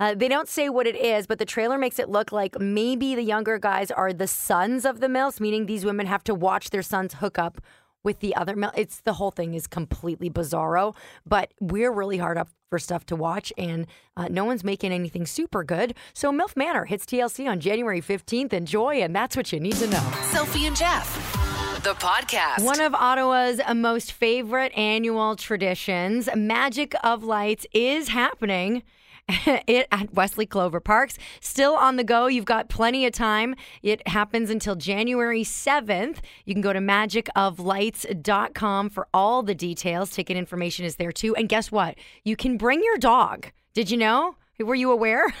Uh, 0.00 0.14
they 0.14 0.28
don't 0.28 0.48
say 0.48 0.68
what 0.68 0.86
it 0.86 0.96
is, 0.96 1.26
but 1.26 1.38
the 1.38 1.44
trailer 1.44 1.78
makes 1.78 1.98
it 1.98 2.08
look 2.08 2.32
like 2.32 2.58
maybe 2.58 3.14
the 3.14 3.22
younger 3.22 3.58
guys 3.58 3.90
are 3.90 4.12
the 4.12 4.26
sons 4.26 4.84
of 4.84 5.00
the 5.00 5.06
MILFs, 5.06 5.40
meaning 5.40 5.66
these 5.66 5.84
women 5.84 6.06
have 6.06 6.24
to 6.24 6.34
watch 6.34 6.70
their 6.70 6.82
sons 6.82 7.14
hook 7.14 7.38
up 7.38 7.60
with 8.02 8.20
the 8.20 8.36
other 8.36 8.54
MILF. 8.54 8.72
It's 8.76 9.00
the 9.00 9.14
whole 9.14 9.30
thing 9.30 9.54
is 9.54 9.66
completely 9.66 10.28
bizarro, 10.30 10.94
but 11.26 11.52
we're 11.60 11.90
really 11.90 12.18
hard 12.18 12.36
up 12.38 12.48
for 12.68 12.78
stuff 12.78 13.06
to 13.06 13.16
watch, 13.16 13.52
and 13.56 13.86
uh, 14.16 14.28
no 14.28 14.44
one's 14.44 14.62
making 14.62 14.92
anything 14.92 15.26
super 15.26 15.64
good. 15.64 15.94
So 16.12 16.30
MILF 16.30 16.56
Manor 16.56 16.84
hits 16.84 17.06
TLC 17.06 17.48
on 17.48 17.60
January 17.60 18.00
15th. 18.00 18.52
Enjoy, 18.52 18.96
and 18.96 19.14
that's 19.16 19.36
what 19.36 19.52
you 19.52 19.60
need 19.60 19.76
to 19.76 19.86
know. 19.86 20.12
Sophie 20.30 20.66
and 20.66 20.76
Jeff, 20.76 21.82
the 21.82 21.94
podcast. 21.94 22.64
One 22.64 22.80
of 22.80 22.94
Ottawa's 22.94 23.60
most 23.74 24.12
favorite 24.12 24.76
annual 24.76 25.36
traditions, 25.36 26.28
Magic 26.34 26.94
of 27.02 27.24
Lights, 27.24 27.66
is 27.72 28.08
happening. 28.08 28.82
it 29.66 29.86
at 29.90 30.12
Wesley 30.12 30.44
Clover 30.46 30.80
Parks. 30.80 31.16
Still 31.40 31.74
on 31.74 31.96
the 31.96 32.04
go. 32.04 32.26
You've 32.26 32.44
got 32.44 32.68
plenty 32.68 33.06
of 33.06 33.12
time. 33.12 33.54
It 33.82 34.06
happens 34.08 34.50
until 34.50 34.76
January 34.76 35.44
7th. 35.44 36.18
You 36.44 36.54
can 36.54 36.60
go 36.60 36.72
to 36.72 36.80
magicoflights.com 36.80 38.90
for 38.90 39.08
all 39.14 39.42
the 39.42 39.54
details. 39.54 40.10
Ticket 40.10 40.36
information 40.36 40.84
is 40.84 40.96
there 40.96 41.12
too. 41.12 41.34
And 41.36 41.48
guess 41.48 41.72
what? 41.72 41.96
You 42.24 42.36
can 42.36 42.58
bring 42.58 42.82
your 42.82 42.98
dog. 42.98 43.50
Did 43.72 43.90
you 43.90 43.96
know? 43.96 44.36
Were 44.60 44.76
you 44.76 44.92
aware? 44.92 45.34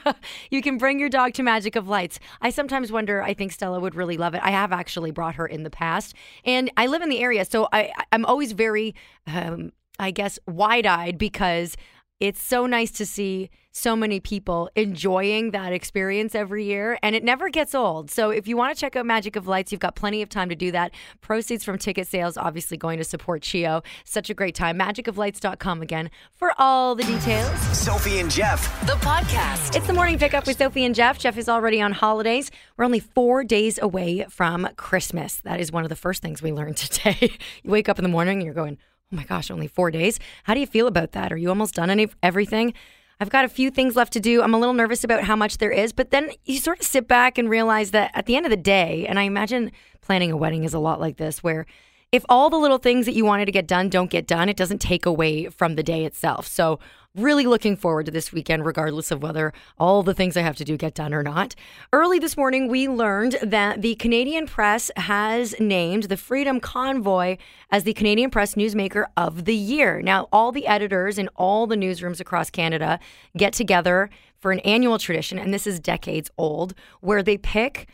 you 0.50 0.60
can 0.60 0.76
bring 0.76 1.00
your 1.00 1.08
dog 1.08 1.32
to 1.34 1.42
Magic 1.42 1.74
of 1.74 1.88
Lights. 1.88 2.20
I 2.42 2.50
sometimes 2.50 2.92
wonder, 2.92 3.22
I 3.22 3.32
think 3.32 3.52
Stella 3.52 3.80
would 3.80 3.94
really 3.94 4.18
love 4.18 4.34
it. 4.34 4.42
I 4.44 4.50
have 4.50 4.72
actually 4.72 5.10
brought 5.10 5.36
her 5.36 5.46
in 5.46 5.62
the 5.62 5.70
past. 5.70 6.14
And 6.44 6.70
I 6.76 6.86
live 6.86 7.00
in 7.00 7.08
the 7.08 7.20
area, 7.20 7.46
so 7.46 7.68
I, 7.72 7.92
I'm 8.12 8.26
always 8.26 8.52
very, 8.52 8.94
um, 9.26 9.72
I 9.98 10.10
guess, 10.10 10.38
wide 10.46 10.84
eyed 10.84 11.16
because 11.16 11.78
it's 12.20 12.42
so 12.42 12.66
nice 12.66 12.90
to 12.90 13.06
see 13.06 13.48
so 13.70 13.94
many 13.94 14.18
people 14.18 14.68
enjoying 14.74 15.52
that 15.52 15.72
experience 15.72 16.34
every 16.34 16.64
year 16.64 16.98
and 17.00 17.14
it 17.14 17.22
never 17.22 17.48
gets 17.48 17.76
old. 17.76 18.10
So 18.10 18.30
if 18.30 18.48
you 18.48 18.56
want 18.56 18.74
to 18.74 18.80
check 18.80 18.96
out 18.96 19.06
Magic 19.06 19.36
of 19.36 19.46
Lights, 19.46 19.70
you've 19.70 19.80
got 19.80 19.94
plenty 19.94 20.20
of 20.20 20.28
time 20.28 20.48
to 20.48 20.56
do 20.56 20.72
that. 20.72 20.92
Proceeds 21.20 21.62
from 21.62 21.78
ticket 21.78 22.08
sales 22.08 22.36
obviously 22.36 22.76
going 22.76 22.98
to 22.98 23.04
support 23.04 23.42
CHEO. 23.42 23.84
Such 24.04 24.30
a 24.30 24.34
great 24.34 24.56
time. 24.56 24.76
Magicoflights.com 24.78 25.80
again 25.80 26.10
for 26.34 26.52
all 26.58 26.96
the 26.96 27.04
details. 27.04 27.56
Sophie 27.76 28.18
and 28.18 28.30
Jeff. 28.30 28.84
The 28.86 28.94
podcast. 28.94 29.76
It's 29.76 29.86
the 29.86 29.92
morning 29.92 30.18
pickup 30.18 30.46
with 30.48 30.58
Sophie 30.58 30.84
and 30.84 30.94
Jeff. 30.96 31.18
Jeff 31.20 31.38
is 31.38 31.48
already 31.48 31.80
on 31.80 31.92
holidays. 31.92 32.50
We're 32.76 32.84
only 32.84 33.00
four 33.00 33.44
days 33.44 33.78
away 33.80 34.24
from 34.28 34.68
Christmas. 34.76 35.36
That 35.42 35.60
is 35.60 35.70
one 35.70 35.84
of 35.84 35.88
the 35.88 35.96
first 35.96 36.20
things 36.20 36.42
we 36.42 36.50
learned 36.52 36.76
today. 36.78 37.38
you 37.62 37.70
wake 37.70 37.88
up 37.88 37.98
in 37.98 38.02
the 38.02 38.08
morning 38.08 38.38
and 38.38 38.44
you're 38.44 38.54
going, 38.54 38.76
Oh 39.10 39.16
my 39.16 39.24
gosh, 39.24 39.50
only 39.50 39.68
four 39.68 39.90
days. 39.90 40.18
How 40.44 40.54
do 40.54 40.60
you 40.60 40.66
feel 40.66 40.86
about 40.86 41.12
that? 41.12 41.32
Are 41.32 41.36
you 41.36 41.48
almost 41.48 41.74
done 41.74 41.88
any 41.88 42.08
everything? 42.22 42.74
I've 43.20 43.30
got 43.30 43.44
a 43.44 43.48
few 43.48 43.70
things 43.70 43.96
left 43.96 44.12
to 44.12 44.20
do. 44.20 44.42
I'm 44.42 44.54
a 44.54 44.58
little 44.58 44.74
nervous 44.74 45.02
about 45.02 45.24
how 45.24 45.34
much 45.34 45.58
there 45.58 45.70
is, 45.70 45.92
but 45.92 46.10
then 46.10 46.30
you 46.44 46.58
sort 46.58 46.78
of 46.78 46.86
sit 46.86 47.08
back 47.08 47.38
and 47.38 47.48
realize 47.48 47.90
that 47.92 48.10
at 48.14 48.26
the 48.26 48.36
end 48.36 48.46
of 48.46 48.50
the 48.50 48.56
day, 48.56 49.06
and 49.08 49.18
I 49.18 49.22
imagine 49.22 49.72
planning 50.02 50.30
a 50.30 50.36
wedding 50.36 50.64
is 50.64 50.74
a 50.74 50.78
lot 50.78 51.00
like 51.00 51.16
this, 51.16 51.42
where 51.42 51.66
if 52.12 52.24
all 52.28 52.48
the 52.48 52.58
little 52.58 52.78
things 52.78 53.06
that 53.06 53.14
you 53.14 53.24
wanted 53.24 53.46
to 53.46 53.52
get 53.52 53.66
done 53.66 53.88
don't 53.88 54.10
get 54.10 54.26
done, 54.26 54.48
it 54.48 54.56
doesn't 54.56 54.80
take 54.80 55.04
away 55.04 55.46
from 55.48 55.74
the 55.74 55.82
day 55.82 56.04
itself. 56.04 56.46
So 56.46 56.78
Really 57.18 57.46
looking 57.46 57.74
forward 57.74 58.06
to 58.06 58.12
this 58.12 58.32
weekend, 58.32 58.64
regardless 58.64 59.10
of 59.10 59.24
whether 59.24 59.52
all 59.76 60.04
the 60.04 60.14
things 60.14 60.36
I 60.36 60.42
have 60.42 60.54
to 60.54 60.64
do 60.64 60.76
get 60.76 60.94
done 60.94 61.12
or 61.12 61.24
not. 61.24 61.56
Early 61.92 62.20
this 62.20 62.36
morning, 62.36 62.68
we 62.68 62.88
learned 62.88 63.38
that 63.42 63.82
the 63.82 63.96
Canadian 63.96 64.46
Press 64.46 64.88
has 64.96 65.58
named 65.58 66.04
the 66.04 66.16
Freedom 66.16 66.60
Convoy 66.60 67.36
as 67.72 67.82
the 67.82 67.92
Canadian 67.92 68.30
Press 68.30 68.54
Newsmaker 68.54 69.06
of 69.16 69.46
the 69.46 69.56
Year. 69.56 70.00
Now, 70.00 70.28
all 70.32 70.52
the 70.52 70.68
editors 70.68 71.18
in 71.18 71.26
all 71.34 71.66
the 71.66 71.74
newsrooms 71.74 72.20
across 72.20 72.50
Canada 72.50 73.00
get 73.36 73.52
together 73.52 74.10
for 74.38 74.52
an 74.52 74.60
annual 74.60 74.96
tradition, 74.96 75.40
and 75.40 75.52
this 75.52 75.66
is 75.66 75.80
decades 75.80 76.30
old, 76.38 76.72
where 77.00 77.24
they 77.24 77.36
pick 77.36 77.88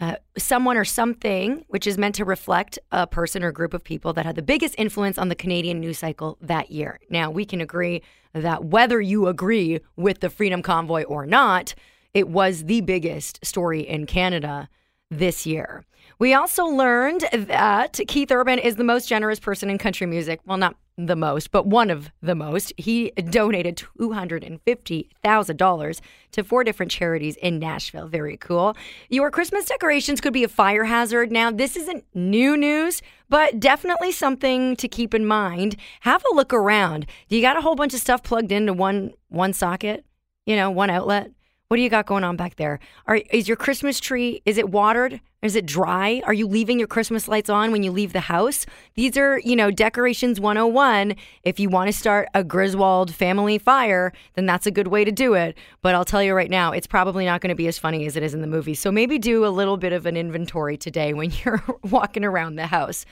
uh, 0.00 0.16
someone 0.38 0.76
or 0.78 0.84
something 0.84 1.64
which 1.68 1.86
is 1.86 1.98
meant 1.98 2.14
to 2.14 2.24
reflect 2.24 2.78
a 2.90 3.06
person 3.06 3.44
or 3.44 3.52
group 3.52 3.74
of 3.74 3.84
people 3.84 4.12
that 4.14 4.24
had 4.24 4.34
the 4.34 4.42
biggest 4.42 4.74
influence 4.78 5.18
on 5.18 5.28
the 5.28 5.34
Canadian 5.34 5.78
news 5.78 5.98
cycle 5.98 6.38
that 6.40 6.70
year. 6.70 6.98
Now, 7.10 7.30
we 7.30 7.44
can 7.44 7.60
agree 7.60 8.02
that 8.32 8.64
whether 8.64 9.00
you 9.00 9.28
agree 9.28 9.80
with 9.96 10.20
the 10.20 10.30
Freedom 10.30 10.62
Convoy 10.62 11.02
or 11.04 11.26
not, 11.26 11.74
it 12.14 12.28
was 12.28 12.64
the 12.64 12.80
biggest 12.80 13.44
story 13.44 13.80
in 13.86 14.06
Canada 14.06 14.68
this 15.10 15.44
year. 15.46 15.84
We 16.20 16.34
also 16.34 16.66
learned 16.66 17.24
that 17.32 17.98
Keith 18.06 18.30
Urban 18.30 18.58
is 18.58 18.76
the 18.76 18.84
most 18.84 19.08
generous 19.08 19.40
person 19.40 19.70
in 19.70 19.78
country 19.78 20.06
music. 20.06 20.40
Well, 20.44 20.58
not 20.58 20.76
the 20.98 21.16
most, 21.16 21.50
but 21.50 21.66
one 21.66 21.88
of 21.88 22.10
the 22.20 22.34
most. 22.34 22.74
He 22.76 23.12
donated 23.12 23.82
$250,000 23.98 26.00
to 26.32 26.44
four 26.44 26.62
different 26.62 26.92
charities 26.92 27.36
in 27.36 27.58
Nashville. 27.58 28.06
Very 28.06 28.36
cool. 28.36 28.76
Your 29.08 29.30
Christmas 29.30 29.64
decorations 29.64 30.20
could 30.20 30.34
be 30.34 30.44
a 30.44 30.48
fire 30.48 30.84
hazard. 30.84 31.32
Now, 31.32 31.50
this 31.50 31.74
isn't 31.74 32.04
new 32.12 32.54
news, 32.54 33.00
but 33.30 33.58
definitely 33.58 34.12
something 34.12 34.76
to 34.76 34.88
keep 34.88 35.14
in 35.14 35.24
mind. 35.24 35.76
Have 36.00 36.22
a 36.30 36.34
look 36.34 36.52
around. 36.52 37.06
Do 37.30 37.36
you 37.36 37.40
got 37.40 37.56
a 37.56 37.62
whole 37.62 37.76
bunch 37.76 37.94
of 37.94 38.00
stuff 38.00 38.22
plugged 38.22 38.52
into 38.52 38.74
one 38.74 39.14
one 39.28 39.54
socket? 39.54 40.04
You 40.44 40.56
know, 40.56 40.70
one 40.70 40.90
outlet? 40.90 41.30
What 41.68 41.78
do 41.78 41.82
you 41.82 41.88
got 41.88 42.04
going 42.04 42.24
on 42.24 42.36
back 42.36 42.56
there? 42.56 42.78
Are, 43.06 43.22
is 43.30 43.48
your 43.48 43.56
Christmas 43.56 44.00
tree, 44.00 44.42
is 44.44 44.58
it 44.58 44.68
watered? 44.68 45.22
Is 45.42 45.56
it 45.56 45.64
dry? 45.64 46.20
Are 46.26 46.34
you 46.34 46.46
leaving 46.46 46.78
your 46.78 46.86
Christmas 46.86 47.26
lights 47.26 47.48
on 47.48 47.72
when 47.72 47.82
you 47.82 47.90
leave 47.90 48.12
the 48.12 48.20
house? 48.20 48.66
These 48.94 49.16
are, 49.16 49.38
you 49.38 49.56
know, 49.56 49.70
decorations 49.70 50.38
101. 50.38 51.14
If 51.44 51.58
you 51.58 51.70
want 51.70 51.88
to 51.88 51.96
start 51.96 52.28
a 52.34 52.44
Griswold 52.44 53.14
family 53.14 53.56
fire, 53.56 54.12
then 54.34 54.44
that's 54.44 54.66
a 54.66 54.70
good 54.70 54.88
way 54.88 55.02
to 55.02 55.10
do 55.10 55.32
it. 55.32 55.56
But 55.80 55.94
I'll 55.94 56.04
tell 56.04 56.22
you 56.22 56.34
right 56.34 56.50
now, 56.50 56.72
it's 56.72 56.86
probably 56.86 57.24
not 57.24 57.40
going 57.40 57.48
to 57.48 57.54
be 57.54 57.68
as 57.68 57.78
funny 57.78 58.04
as 58.04 58.16
it 58.16 58.22
is 58.22 58.34
in 58.34 58.42
the 58.42 58.46
movie. 58.46 58.74
So 58.74 58.92
maybe 58.92 59.18
do 59.18 59.46
a 59.46 59.48
little 59.48 59.78
bit 59.78 59.94
of 59.94 60.04
an 60.04 60.14
inventory 60.14 60.76
today 60.76 61.14
when 61.14 61.32
you're 61.44 61.62
walking 61.84 62.24
around 62.24 62.56
the 62.56 62.66
house. 62.66 63.06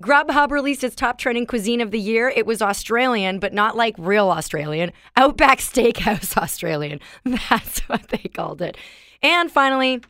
Grubhub 0.00 0.52
released 0.52 0.84
its 0.84 0.94
top 0.94 1.18
trending 1.18 1.46
cuisine 1.46 1.80
of 1.80 1.90
the 1.90 1.98
year. 1.98 2.28
It 2.28 2.46
was 2.46 2.62
Australian, 2.62 3.40
but 3.40 3.52
not 3.52 3.76
like 3.76 3.96
real 3.98 4.30
Australian. 4.30 4.92
Outback 5.16 5.58
Steakhouse 5.58 6.36
Australian. 6.40 7.00
That's 7.24 7.80
what 7.88 8.06
they 8.08 8.30
called 8.32 8.62
it. 8.62 8.76
And 9.22 9.50
finally, 9.50 10.00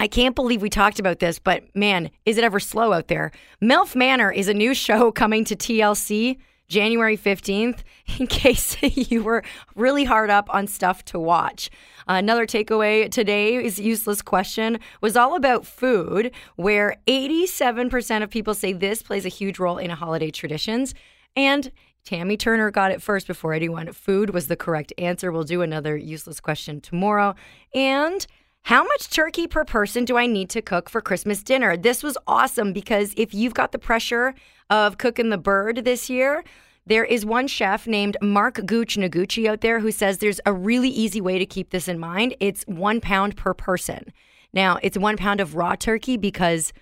I 0.00 0.08
can't 0.08 0.34
believe 0.34 0.60
we 0.60 0.70
talked 0.70 0.98
about 0.98 1.20
this, 1.20 1.38
but 1.38 1.64
man, 1.74 2.10
is 2.26 2.36
it 2.36 2.44
ever 2.44 2.60
slow 2.60 2.92
out 2.92 3.08
there? 3.08 3.30
MILF 3.62 3.94
Manor 3.94 4.30
is 4.30 4.48
a 4.48 4.54
new 4.54 4.74
show 4.86 5.12
coming 5.12 5.44
to 5.44 5.56
TLC 5.56 6.38
January 6.66 7.16
15th, 7.16 7.80
in 8.18 8.26
case 8.26 8.76
you 8.82 9.22
were 9.22 9.42
really 9.74 10.04
hard 10.04 10.30
up 10.30 10.52
on 10.52 10.66
stuff 10.66 11.04
to 11.06 11.18
watch. 11.18 11.70
Another 12.06 12.46
takeaway 12.46 13.10
today 13.10 13.54
is 13.54 13.78
useless 13.78 14.22
question 14.22 14.78
was 15.00 15.16
all 15.16 15.36
about 15.36 15.66
food, 15.66 16.32
where 16.56 16.96
87% 17.06 18.22
of 18.22 18.30
people 18.30 18.54
say 18.54 18.72
this 18.72 19.02
plays 19.02 19.24
a 19.24 19.30
huge 19.30 19.58
role 19.58 19.78
in 19.78 19.90
holiday 19.90 20.30
traditions. 20.30 20.94
And 21.36 21.70
Tammy 22.04 22.36
Turner 22.36 22.70
got 22.70 22.90
it 22.90 23.00
first 23.00 23.26
before 23.26 23.54
anyone. 23.54 23.92
Food 23.92 24.30
was 24.30 24.48
the 24.48 24.56
correct 24.56 24.92
answer. 24.98 25.32
We'll 25.32 25.44
do 25.44 25.62
another 25.62 25.96
useless 25.96 26.38
question 26.38 26.80
tomorrow. 26.80 27.34
And 27.74 28.26
how 28.64 28.82
much 28.82 29.10
turkey 29.10 29.46
per 29.46 29.62
person 29.62 30.06
do 30.06 30.16
I 30.16 30.26
need 30.26 30.48
to 30.50 30.62
cook 30.62 30.88
for 30.88 31.02
Christmas 31.02 31.42
dinner? 31.42 31.76
This 31.76 32.02
was 32.02 32.16
awesome 32.26 32.72
because 32.72 33.12
if 33.14 33.34
you've 33.34 33.52
got 33.52 33.72
the 33.72 33.78
pressure 33.78 34.34
of 34.70 34.96
cooking 34.96 35.28
the 35.28 35.36
bird 35.36 35.84
this 35.84 36.08
year, 36.08 36.42
there 36.86 37.04
is 37.04 37.26
one 37.26 37.46
chef 37.46 37.86
named 37.86 38.16
Mark 38.22 38.64
Gooch 38.64 38.96
Noguchi 38.96 39.46
out 39.46 39.60
there 39.60 39.80
who 39.80 39.90
says 39.90 40.16
there's 40.16 40.40
a 40.46 40.52
really 40.54 40.88
easy 40.88 41.20
way 41.20 41.38
to 41.38 41.44
keep 41.44 41.70
this 41.70 41.88
in 41.88 41.98
mind. 41.98 42.36
It's 42.40 42.64
one 42.64 43.02
pound 43.02 43.36
per 43.36 43.52
person. 43.52 44.10
Now, 44.54 44.78
it's 44.82 44.96
one 44.96 45.18
pound 45.18 45.40
of 45.40 45.56
raw 45.56 45.74
turkey 45.74 46.16
because, 46.16 46.72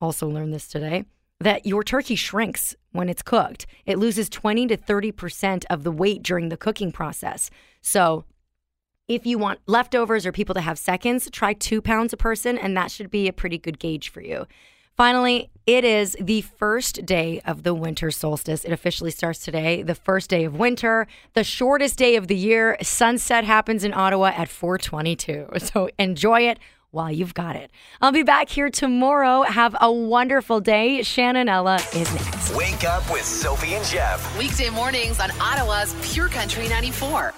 also 0.00 0.28
learned 0.28 0.54
this 0.54 0.68
today, 0.68 1.04
that 1.40 1.66
your 1.66 1.82
turkey 1.82 2.14
shrinks 2.14 2.76
when 2.92 3.08
it's 3.08 3.22
cooked. 3.22 3.66
It 3.86 3.98
loses 3.98 4.28
20 4.28 4.68
to 4.68 4.76
30% 4.76 5.64
of 5.68 5.82
the 5.82 5.90
weight 5.90 6.22
during 6.22 6.48
the 6.48 6.56
cooking 6.56 6.92
process. 6.92 7.50
So, 7.80 8.24
if 9.14 9.26
you 9.26 9.38
want 9.38 9.60
leftovers 9.66 10.24
or 10.26 10.32
people 10.32 10.54
to 10.54 10.60
have 10.60 10.78
seconds, 10.78 11.28
try 11.30 11.52
two 11.52 11.82
pounds 11.82 12.12
a 12.12 12.16
person, 12.16 12.56
and 12.56 12.76
that 12.76 12.90
should 12.90 13.10
be 13.10 13.28
a 13.28 13.32
pretty 13.32 13.58
good 13.58 13.78
gauge 13.78 14.08
for 14.08 14.20
you. 14.20 14.46
Finally, 14.96 15.50
it 15.66 15.84
is 15.84 16.16
the 16.20 16.42
first 16.42 17.06
day 17.06 17.40
of 17.46 17.62
the 17.62 17.74
winter 17.74 18.10
solstice. 18.10 18.64
It 18.64 18.72
officially 18.72 19.10
starts 19.10 19.42
today, 19.42 19.82
the 19.82 19.94
first 19.94 20.28
day 20.28 20.44
of 20.44 20.58
winter, 20.58 21.06
the 21.32 21.44
shortest 21.44 21.98
day 21.98 22.16
of 22.16 22.28
the 22.28 22.36
year. 22.36 22.76
Sunset 22.82 23.44
happens 23.44 23.84
in 23.84 23.94
Ottawa 23.94 24.32
at 24.36 24.48
422. 24.48 25.48
So 25.62 25.88
enjoy 25.98 26.42
it 26.42 26.58
while 26.90 27.10
you've 27.10 27.34
got 27.34 27.56
it. 27.56 27.70
I'll 28.00 28.12
be 28.12 28.22
back 28.22 28.50
here 28.50 28.68
tomorrow. 28.68 29.42
Have 29.42 29.74
a 29.80 29.90
wonderful 29.90 30.60
day. 30.60 31.02
Shannon 31.02 31.48
Ella 31.48 31.76
is 31.94 32.12
next. 32.14 32.54
Wake 32.54 32.84
up 32.84 33.10
with 33.10 33.24
Sophie 33.24 33.74
and 33.74 33.84
Jeff. 33.86 34.38
Weekday 34.38 34.68
mornings 34.68 35.18
on 35.18 35.30
Ottawa's 35.40 35.94
Pure 36.12 36.28
Country 36.28 36.68
94. 36.68 37.32